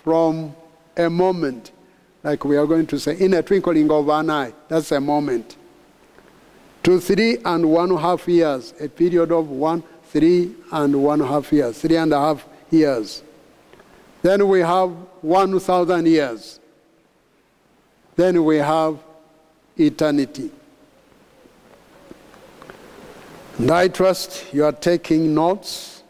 from 0.02 0.54
a 0.98 1.08
moment, 1.08 1.72
like 2.22 2.44
we 2.44 2.56
are 2.56 2.66
going 2.66 2.86
to 2.88 2.98
say, 2.98 3.16
in 3.18 3.34
a 3.34 3.42
twinkling 3.42 3.90
of 3.90 4.08
an 4.08 4.30
eye. 4.30 4.52
That's 4.68 4.92
a 4.92 5.00
moment. 5.00 5.56
To 6.82 7.00
three 7.00 7.38
and 7.44 7.70
one 7.70 7.96
half 7.96 8.28
years, 8.28 8.74
a 8.80 8.88
period 8.88 9.32
of 9.32 9.48
one, 9.48 9.82
three 10.04 10.54
and 10.72 11.02
one 11.02 11.20
half 11.20 11.52
years, 11.52 11.80
three 11.80 11.96
and 11.96 12.12
a 12.12 12.18
half 12.18 12.46
years. 12.70 13.22
Then 14.22 14.48
we 14.48 14.60
have 14.60 14.90
1,000 15.22 16.06
years. 16.06 16.60
Then 18.16 18.44
we 18.44 18.56
have 18.56 18.98
eternity. 19.76 20.50
And 23.58 23.70
I 23.70 23.88
trust 23.88 24.52
you 24.52 24.64
are 24.64 24.72
taking 24.72 25.34
notes. 25.34 26.02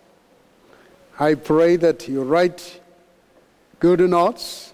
I 1.18 1.34
pray 1.34 1.76
that 1.76 2.08
you 2.08 2.22
write 2.22 2.80
good 3.80 4.00
notes. 4.00 4.67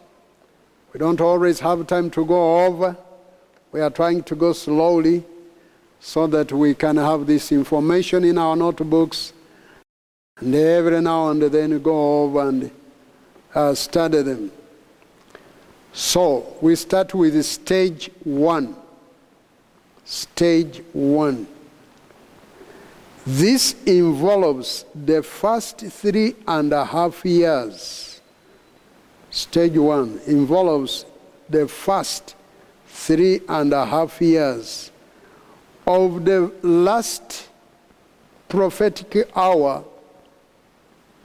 We 0.95 0.99
don't 0.99 1.21
always 1.21 1.59
have 1.59 1.85
time 1.89 2.09
to 2.11 2.25
go 2.25 2.67
over. 2.67 2.97
We 3.73 3.81
are 3.81 3.91
trying 3.91 4.23
to 4.23 4.37
go 4.37 4.53
slowly 4.53 5.25
so 5.99 6.29
that 6.29 6.53
we 6.53 6.73
can 6.75 6.97
have 6.97 7.27
this 7.27 7.51
information 7.51 8.23
in 8.23 8.39
our 8.39 8.55
notebooks. 8.55 9.33
And 10.39 10.55
every 10.55 11.01
now 11.01 11.31
and 11.31 11.43
then 11.43 11.83
go 11.83 12.23
over 12.23 12.49
and 12.49 12.71
uh, 13.53 13.75
study 13.75 14.23
them. 14.23 14.53
So 15.93 16.57
we 16.61 16.77
start 16.77 17.13
with 17.13 17.45
stage 17.45 18.13
one. 18.23 18.77
Stage 20.05 20.81
one. 20.93 21.49
This 23.27 23.75
involves 23.85 24.85
the 24.95 25.25
first 25.25 25.81
three 25.81 26.37
and 26.47 26.73
a 26.73 26.85
half 26.85 27.25
years. 27.25 28.14
Stage 29.35 29.77
one 29.77 30.21
involves 30.29 31.05
the 31.51 31.67
first 31.67 32.37
three 32.87 33.41
and 33.49 33.73
a 33.73 33.85
half 33.85 34.21
years 34.21 34.93
of 35.85 36.25
the 36.25 36.53
last 36.63 37.49
prophetic 38.49 39.29
hour 39.35 39.83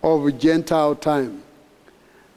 of 0.01 0.39
Gentile 0.39 0.95
time. 0.95 1.43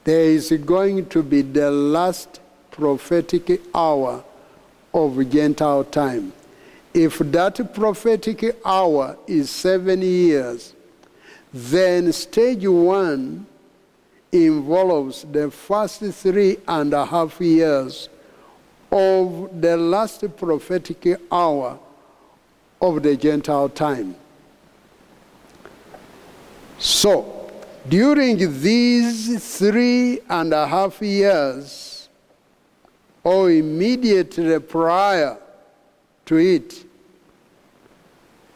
There 0.03 0.25
is 0.25 0.51
going 0.63 1.07
to 1.07 1.23
be 1.23 1.41
the 1.41 1.71
last 1.71 2.39
prophetic 2.69 3.59
hour 3.73 4.23
of 4.93 5.27
Gentile 5.27 5.85
time. 5.85 6.33
If 6.93 7.17
that 7.17 7.73
prophetic 7.73 8.57
hour 8.63 9.17
is 9.25 9.49
seven 9.49 10.03
years, 10.03 10.75
then 11.51 12.13
stage 12.13 12.67
one 12.67 13.47
involves 14.33 15.25
the 15.31 15.49
first 15.51 16.01
three 16.01 16.57
and 16.67 16.91
a 16.93 17.05
half 17.05 17.39
years 17.39 18.09
of 18.91 19.61
the 19.61 19.77
last 19.77 20.23
prophetic 20.35 21.21
hour 21.31 21.79
of 22.81 23.01
the 23.01 23.15
Gentile 23.15 23.69
time. 23.69 24.15
So, 26.79 27.51
during 27.87 28.37
these 28.61 29.57
three 29.57 30.19
and 30.27 30.51
a 30.51 30.67
half 30.67 31.01
years, 31.01 32.09
or 33.23 33.51
immediately 33.51 34.59
prior 34.59 35.37
to 36.25 36.37
it, 36.37 36.85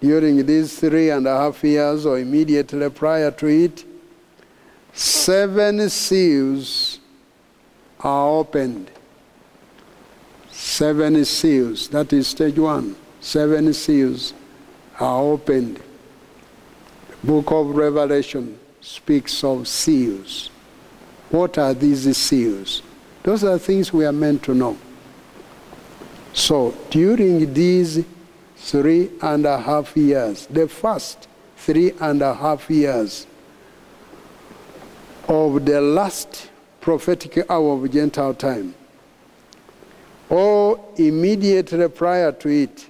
during 0.02 0.46
these 0.46 0.80
three 0.80 1.10
and 1.10 1.26
a 1.28 1.38
half 1.38 1.64
years, 1.64 2.06
or 2.06 2.20
immediately 2.20 2.90
prior 2.90 3.32
to 3.32 3.48
it, 3.48 3.87
seven 4.98 5.90
seals 5.90 7.00
are 8.00 8.30
opened. 8.30 8.90
Seven 10.52 11.24
seals, 11.24 11.88
that 11.90 12.12
is 12.12 12.28
stage 12.28 12.58
one. 12.58 12.96
Seven 13.22 13.74
seals 13.74 14.34
are 15.00 15.22
opened. 15.22 15.80
The 17.22 17.28
book 17.28 17.52
of 17.52 17.76
Revelation 17.76 18.60
speaks 18.82 19.44
of 19.44 19.68
seals. 19.68 20.50
What 21.30 21.58
are 21.58 21.74
these 21.74 22.16
seals? 22.18 22.82
Those 23.24 23.44
are 23.44 23.60
things 23.60 23.94
we 23.94 24.06
are 24.06 24.12
meant 24.12 24.44
to 24.44 24.56
know. 24.56 24.78
So 26.34 26.74
during 26.90 27.54
these 27.54 28.04
three 28.56 29.12
and 29.22 29.46
a 29.46 29.60
half 29.60 29.96
years, 29.96 30.48
the 30.48 30.68
first 30.68 31.28
three 31.58 31.92
and 32.00 32.22
a 32.22 32.34
half 32.34 32.70
years 32.70 33.28
of 35.28 35.66
the 35.66 35.82
last 35.82 36.50
prophetic 36.80 37.50
hour 37.50 37.74
of 37.74 37.92
Gentile 37.92 38.34
time, 38.34 38.74
or 40.30 40.80
immediately 40.96 41.88
prior 41.90 42.32
to 42.32 42.50
it, 42.50 42.90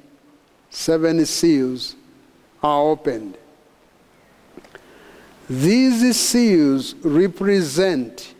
seven 0.69 1.25
seals 1.25 1.95
are 2.61 2.81
opened. 2.81 3.37
These 5.49 6.19
seals 6.19 6.93
represent 6.95 8.35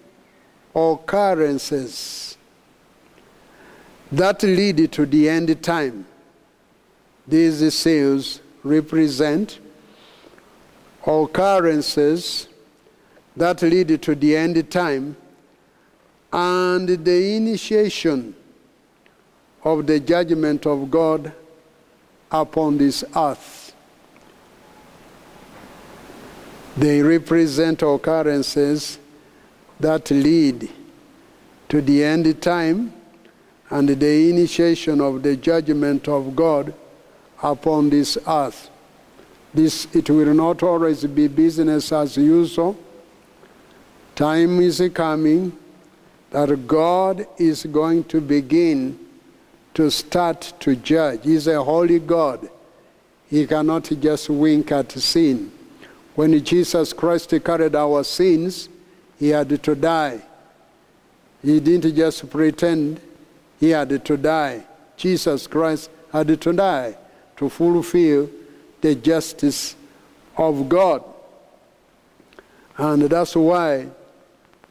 occurrences 0.76 2.38
that 4.12 4.44
lead 4.44 4.92
to 4.92 5.06
the 5.06 5.30
end 5.30 5.64
time. 5.64 6.06
These 7.28 7.74
seals 7.74 8.42
represent 8.64 9.60
occurrences 11.06 12.47
that 13.38 13.62
lead 13.62 14.02
to 14.02 14.16
the 14.16 14.36
end 14.36 14.70
time 14.72 15.16
and 16.34 16.90
the 16.90 17.36
initiation 17.36 18.36
of 19.64 19.86
the 19.86 20.00
judgment 20.00 20.66
of 20.66 20.90
God 20.90 21.32
upon 22.32 22.78
this 22.78 23.04
earth. 23.16 23.74
They 26.76 27.02
represent 27.02 27.82
occurrences 27.84 29.00
that 29.80 30.10
lead 30.10 30.70
to 31.70 31.82
the 31.82 32.04
end 32.04 32.42
time 32.42 32.94
and 33.70 33.90
the 33.90 34.30
initiation 34.30 35.00
of 35.00 35.22
the 35.22 35.36
judgment 35.36 36.08
of 36.08 36.36
God 36.36 36.74
upon 37.44 37.90
this 37.92 38.18
earth. 38.28 38.70
This, 39.54 39.88
it 39.94 40.10
will 40.10 40.34
not 40.34 40.64
always 40.64 41.04
be 41.06 41.28
business 41.28 41.92
as 41.92 42.18
usual. 42.18 42.78
Time 44.18 44.60
is 44.62 44.82
coming 44.96 45.56
that 46.32 46.66
God 46.66 47.28
is 47.38 47.68
going 47.68 48.04
to 48.06 48.20
begin 48.20 48.98
to 49.76 49.92
start 49.92 50.54
to 50.60 50.76
judge. 50.76 51.20
He's 51.24 51.46
a 51.46 51.64
holy 51.64 52.00
God. 52.00 52.50
He 53.30 53.46
cannot 53.46 53.84
just 53.84 54.28
wink 54.32 54.72
at 54.72 54.92
sin. 54.94 55.52
When 56.16 56.44
Jesus 56.44 56.94
Christ 56.94 57.32
carried 57.46 57.76
our 57.76 58.04
sins, 58.04 58.70
he 59.20 59.30
had 59.30 59.62
to 59.62 59.76
die. 59.76 60.20
He 61.44 61.60
didn't 61.60 61.96
just 61.96 62.28
pretend, 62.28 63.00
he 63.60 63.70
had 63.70 64.04
to 64.04 64.18
die. 64.18 64.64
Jesus 64.96 65.46
Christ 65.46 65.92
had 66.12 66.42
to 66.42 66.54
die 66.54 66.98
to 67.36 67.50
fulfill 67.50 68.32
the 68.82 68.96
justice 68.96 69.76
of 70.36 70.68
God. 70.68 71.04
And 72.78 73.04
that's 73.04 73.36
why, 73.36 73.90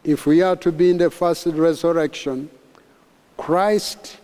if 0.07 0.25
we 0.25 0.41
are 0.41 0.55
to 0.55 0.71
be 0.71 0.91
in 0.91 0.99
the 0.99 1.11
first 1.11 1.47
resurrection, 1.47 2.49
Christ 3.37 4.19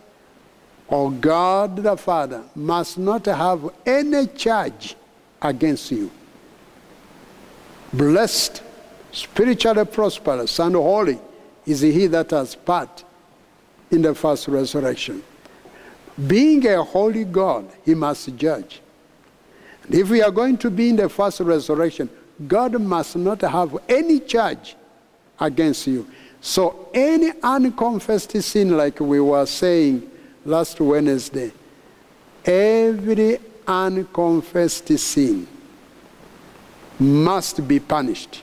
or 0.87 1.11
God 1.11 1.77
the 1.77 1.97
Father 1.97 2.45
must 2.55 2.99
not 2.99 3.27
have 3.27 3.69
any 3.85 4.29
charge 4.29 4.95
against 5.43 5.91
you 5.91 6.11
blessed, 7.93 8.63
spiritually 9.11 9.85
prosperous, 9.85 10.59
and 10.61 10.75
holy 10.75 11.19
is 11.67 11.81
he 11.81 12.07
that 12.07 12.31
has 12.31 12.55
part 12.55 13.05
in 13.91 14.03
the 14.03 14.15
first 14.15 14.49
resurrection. 14.49 15.23
Being 16.27 16.67
a 16.67 16.83
holy 16.83 17.25
God, 17.25 17.69
he 17.85 17.95
must 17.95 18.35
judge. 18.37 18.81
If 19.91 20.09
we 20.09 20.23
are 20.23 20.31
going 20.31 20.57
to 20.59 20.71
be 20.71 20.91
in 20.91 20.97
the 20.97 21.09
first 21.09 21.41
resurrection, 21.41 22.09
God 22.47 22.81
must 22.81 23.17
not 23.17 23.43
have 23.43 23.77
any 23.89 24.21
charge 24.21 24.77
against 25.41 25.87
you. 25.87 26.09
So, 26.41 26.89
any 26.93 27.33
unconfessed 27.43 28.41
sin, 28.43 28.77
like 28.77 28.99
we 29.01 29.21
were 29.21 29.47
saying 29.47 30.11
last 30.45 30.81
Wednesday, 30.81 31.53
every 32.45 33.39
unconfessed 33.67 34.99
sin 34.99 35.47
must 36.99 37.67
be 37.67 37.79
punished. 37.79 38.43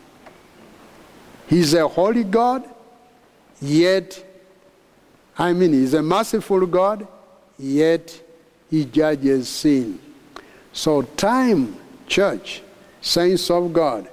He's 1.47 1.73
a 1.73 1.87
holy 1.87 2.23
God, 2.23 2.63
yet, 3.61 4.23
I 5.37 5.51
mean, 5.53 5.73
he's 5.73 5.93
a 5.93 6.01
merciful 6.01 6.65
God, 6.65 7.07
yet 7.57 8.21
he 8.69 8.85
judges 8.85 9.49
sin. 9.49 9.99
So, 10.71 11.01
time, 11.01 11.75
church, 12.07 12.61
saints 13.01 13.49
of 13.49 13.73
God, 13.73 14.09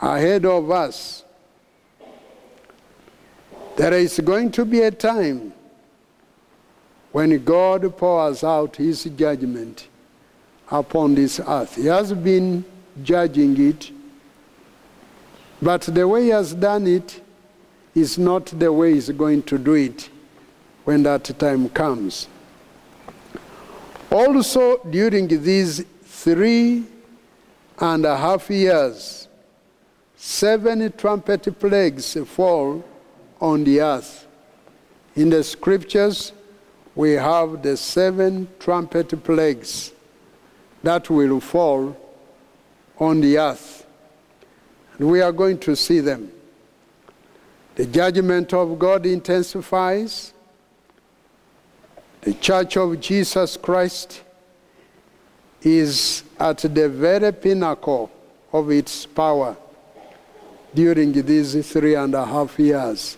ahead 0.00 0.44
of 0.44 0.70
us, 0.70 1.24
there 3.80 3.94
is 3.94 4.20
going 4.20 4.52
to 4.52 4.66
be 4.66 4.82
a 4.82 4.90
time 4.90 5.54
when 7.12 7.42
God 7.42 7.96
pours 7.96 8.44
out 8.44 8.76
his 8.76 9.04
judgment 9.04 9.88
upon 10.70 11.14
this 11.14 11.40
earth. 11.40 11.76
He 11.76 11.86
has 11.86 12.12
been 12.12 12.62
judging 13.02 13.58
it. 13.58 13.90
But 15.62 15.80
the 15.80 16.06
way 16.06 16.24
he 16.24 16.28
has 16.28 16.52
done 16.52 16.86
it 16.86 17.22
is 17.94 18.18
not 18.18 18.44
the 18.48 18.70
way 18.70 18.92
he's 18.92 19.08
going 19.08 19.44
to 19.44 19.56
do 19.56 19.72
it 19.72 20.10
when 20.84 21.02
that 21.04 21.24
time 21.38 21.70
comes. 21.70 22.28
Also, 24.10 24.84
during 24.90 25.26
these 25.26 25.86
three 26.04 26.84
and 27.78 28.04
a 28.04 28.18
half 28.18 28.50
years, 28.50 29.26
seven 30.16 30.92
trumpet 30.98 31.58
plagues 31.58 32.14
fall 32.26 32.84
on 33.40 33.64
the 33.64 33.80
earth. 33.80 34.26
In 35.16 35.30
the 35.30 35.42
scriptures, 35.42 36.32
we 36.94 37.12
have 37.12 37.62
the 37.62 37.76
seven 37.76 38.48
trumpet 38.58 39.22
plagues 39.24 39.92
that 40.82 41.08
will 41.10 41.40
fall 41.40 41.96
on 42.98 43.20
the 43.20 43.38
earth. 43.38 43.86
And 44.98 45.10
we 45.10 45.20
are 45.20 45.32
going 45.32 45.58
to 45.60 45.74
see 45.74 46.00
them. 46.00 46.30
The 47.74 47.86
judgment 47.86 48.52
of 48.52 48.78
God 48.78 49.06
intensifies. 49.06 50.34
The 52.20 52.34
church 52.34 52.76
of 52.76 53.00
Jesus 53.00 53.56
Christ 53.56 54.22
is 55.62 56.22
at 56.38 56.58
the 56.58 56.88
very 56.88 57.32
pinnacle 57.32 58.10
of 58.52 58.70
its 58.70 59.06
power 59.06 59.56
during 60.74 61.12
these 61.12 61.70
three 61.72 61.94
and 61.94 62.14
a 62.14 62.24
half 62.24 62.58
years. 62.58 63.16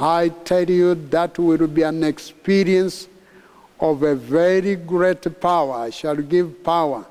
I 0.00 0.30
tell 0.30 0.68
you, 0.68 0.94
that 1.10 1.38
will 1.38 1.66
be 1.66 1.82
an 1.82 2.02
experience 2.04 3.06
of 3.78 4.02
a 4.02 4.14
very 4.14 4.76
great 4.76 5.40
power. 5.40 5.74
I 5.74 5.90
shall 5.90 6.16
give 6.16 6.64
power 6.64 7.04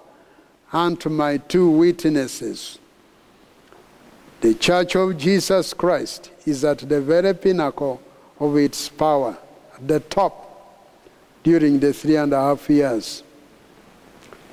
unto 0.74 1.10
my 1.10 1.38
two 1.38 1.70
witnesses. 1.70 2.80
The 4.42 4.56
Church 4.56 4.96
of 4.96 5.18
Jesus 5.18 5.74
Christ 5.74 6.32
is 6.46 6.64
at 6.64 6.80
the 6.80 7.02
very 7.02 7.34
pinnacle 7.36 8.02
of 8.40 8.58
its 8.58 8.90
power, 8.90 9.38
at 9.76 9.88
the 9.88 10.00
top 10.00 10.50
during 11.44 11.80
the 11.80 11.94
three 11.94 12.16
and 12.16 12.34
a 12.34 12.38
half 12.38 12.70
years. 12.70 13.24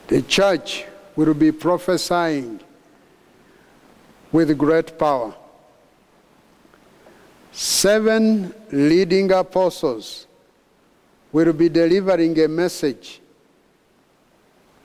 The 0.09 0.23
church 0.23 0.85
will 1.15 1.35
be 1.35 1.53
prophesying 1.53 2.61
with 4.31 4.57
great 4.57 4.99
power. 4.99 5.35
Seven 7.59 8.53
leading 8.71 9.33
apostles 9.33 10.27
will 11.33 11.55
be 11.55 11.71
delivering 11.71 12.39
a 12.39 12.49
message 12.49 13.23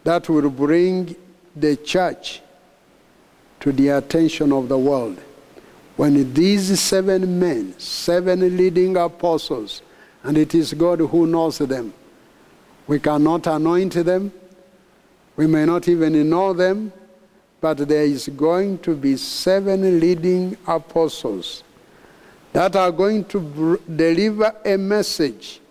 that 0.06 0.30
will 0.30 0.50
bring 0.50 1.14
the 1.54 1.76
church 1.76 2.42
to 3.60 3.74
the 3.74 3.90
attention 3.90 4.54
of 4.54 4.70
the 4.70 4.78
world. 4.78 5.20
When 5.98 6.34
these 6.34 6.80
seven 6.80 7.38
men, 7.38 7.78
seven 7.78 8.56
leading 8.56 8.96
apostles, 8.96 9.82
and 10.24 10.38
it 10.38 10.56
is 10.56 10.74
God 10.74 11.00
who 11.00 11.28
knows 11.28 11.58
them, 11.58 11.94
we 12.88 13.00
cannot 13.02 13.48
anoint 13.48 13.96
them, 13.96 14.32
we 15.36 15.46
may 15.46 15.66
not 15.66 15.90
even 15.90 16.30
know 16.30 16.54
them, 16.54 16.94
but 17.60 17.80
there 17.80 18.06
is 18.06 18.30
going 18.30 18.80
to 18.80 18.96
be 18.96 19.18
seven 19.18 20.00
leading 20.00 20.56
apostles 20.66 21.64
that 22.54 22.76
are 22.76 22.92
going 22.92 23.24
to 23.26 23.80
deliver 23.96 24.54
a 24.66 24.78
message. 24.78 25.62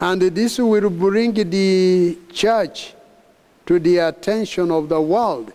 And 0.00 0.20
this 0.20 0.58
will 0.58 0.90
bring 0.90 1.32
the 1.32 2.18
church 2.32 2.94
to 3.66 3.78
the 3.78 3.98
attention 3.98 4.70
of 4.70 4.88
the 4.88 5.00
world. 5.00 5.52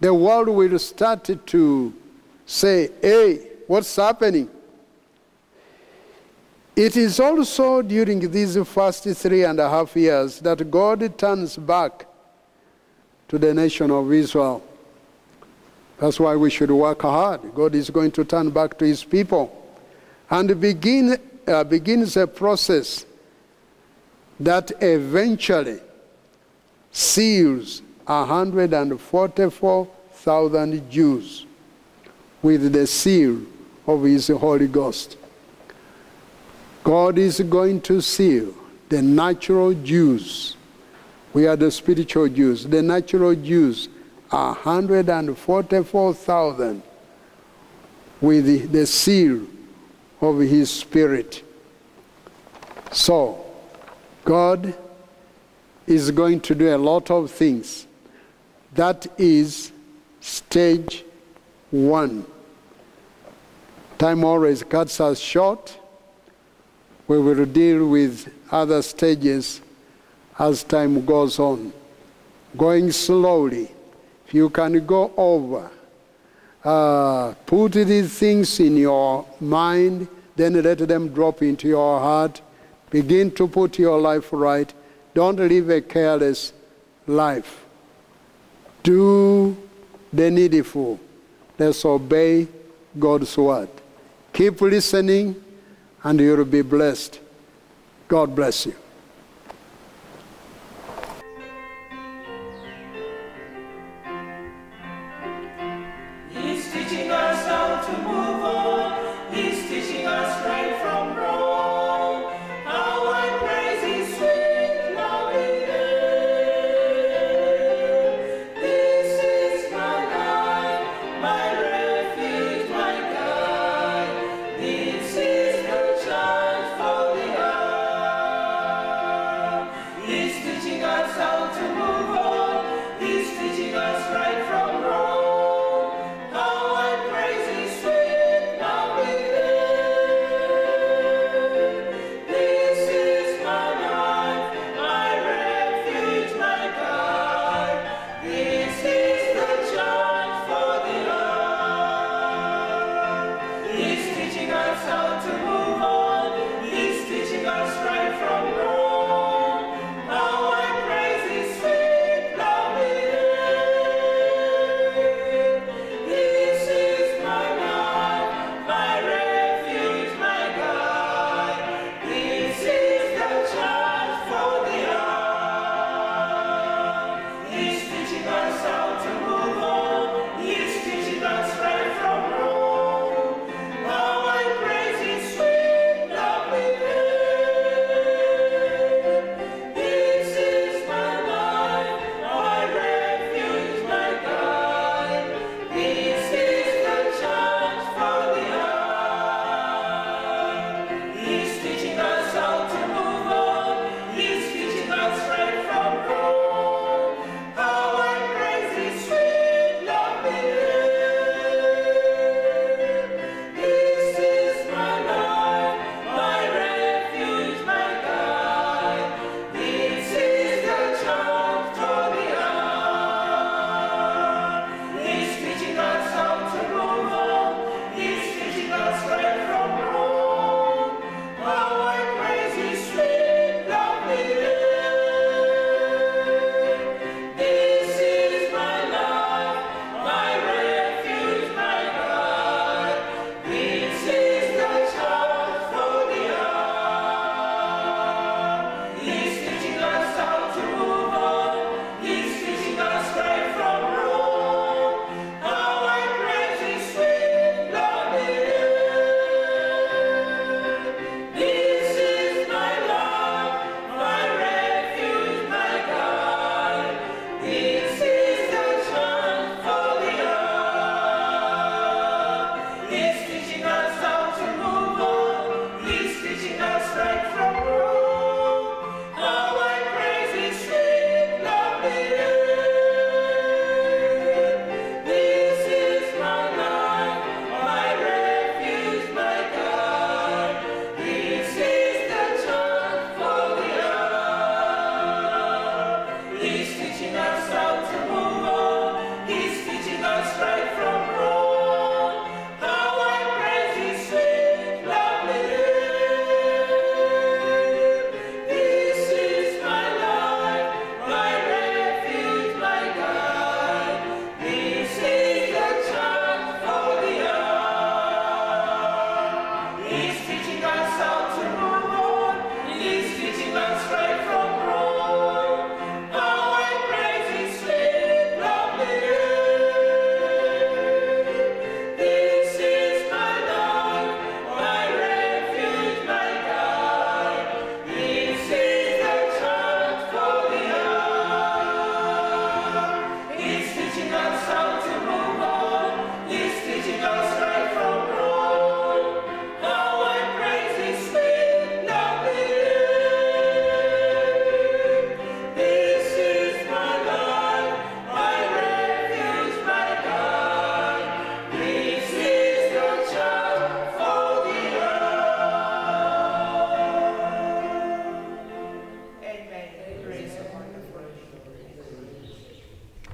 The 0.00 0.12
world 0.12 0.48
will 0.48 0.78
start 0.78 1.30
to 1.46 1.94
say, 2.46 2.90
hey, 3.00 3.46
what's 3.66 3.94
happening? 3.94 4.48
It 6.74 6.96
is 6.96 7.18
also 7.18 7.82
during 7.82 8.30
these 8.30 8.56
first 8.68 9.04
three 9.04 9.44
and 9.44 9.58
a 9.58 9.68
half 9.68 9.96
years 9.96 10.38
that 10.40 10.70
God 10.70 11.18
turns 11.18 11.56
back 11.56 12.06
to 13.28 13.38
the 13.38 13.52
nation 13.52 13.90
of 13.90 14.12
Israel. 14.12 14.62
That's 15.98 16.20
why 16.20 16.36
we 16.36 16.50
should 16.50 16.70
work 16.70 17.02
hard. 17.02 17.40
God 17.54 17.74
is 17.74 17.90
going 17.90 18.12
to 18.12 18.24
turn 18.24 18.50
back 18.50 18.78
to 18.78 18.86
his 18.86 19.02
people 19.02 19.52
and 20.30 20.60
begin, 20.60 21.18
uh, 21.46 21.64
begins 21.64 22.16
a 22.16 22.26
process 22.26 23.04
that 24.38 24.70
eventually 24.80 25.80
seals 26.92 27.82
144,000 28.06 30.90
Jews 30.90 31.46
with 32.40 32.72
the 32.72 32.86
seal 32.86 33.42
of 33.86 34.04
his 34.04 34.28
Holy 34.28 34.68
Ghost. 34.68 35.18
God 36.84 37.18
is 37.18 37.40
going 37.40 37.80
to 37.82 38.00
seal 38.00 38.54
the 38.88 39.02
natural 39.02 39.74
Jews. 39.74 40.56
We 41.32 41.46
are 41.46 41.56
the 41.56 41.70
spiritual 41.70 42.28
Jews. 42.28 42.66
The 42.66 42.82
natural 42.82 43.34
Jews 43.34 43.88
144,000 44.30 46.82
with 48.20 48.72
the, 48.72 48.86
seal 48.86 49.42
of 50.20 50.38
his 50.38 50.70
spirit. 50.70 51.42
So, 52.90 53.44
God 54.24 54.74
is 55.86 56.10
going 56.10 56.40
to 56.40 56.54
do 56.54 56.74
a 56.74 56.78
lot 56.78 57.10
of 57.10 57.30
things. 57.30 57.86
That 58.74 59.06
is 59.16 59.72
stage 60.20 61.04
one. 61.70 62.26
Time 63.98 64.24
always 64.24 64.62
cuts 64.62 65.00
us 65.00 65.18
short 65.18 65.78
we 67.08 67.18
will 67.18 67.46
deal 67.46 67.88
with 67.88 68.30
other 68.52 68.82
stages 68.82 69.62
as 70.38 70.62
time 70.62 71.04
goes 71.04 71.38
on. 71.38 71.72
Going 72.56 72.92
slowly, 72.92 73.70
you 74.32 74.50
can 74.50 74.84
go 74.86 75.12
over, 75.16 75.70
uh, 76.64 77.34
put 77.46 77.72
these 77.72 78.18
things 78.18 78.60
in 78.60 78.76
your 78.76 79.24
mind, 79.40 80.08
then 80.36 80.60
let 80.62 80.78
them 80.78 81.08
drop 81.08 81.42
into 81.42 81.68
your 81.68 81.98
heart. 81.98 82.40
Begin 82.90 83.30
to 83.32 83.48
put 83.48 83.78
your 83.78 84.00
life 84.00 84.28
right. 84.32 84.72
Don't 85.14 85.36
live 85.36 85.70
a 85.70 85.80
careless 85.80 86.52
life. 87.06 87.64
Do 88.82 89.56
the 90.12 90.30
needful. 90.30 90.98
Let's 91.58 91.84
obey 91.84 92.46
God's 92.98 93.36
word. 93.36 93.68
Keep 94.32 94.60
listening 94.60 95.34
and 96.02 96.20
you'll 96.20 96.44
be 96.44 96.62
blessed. 96.62 97.20
God 98.06 98.34
bless 98.34 98.66
you. 98.66 98.74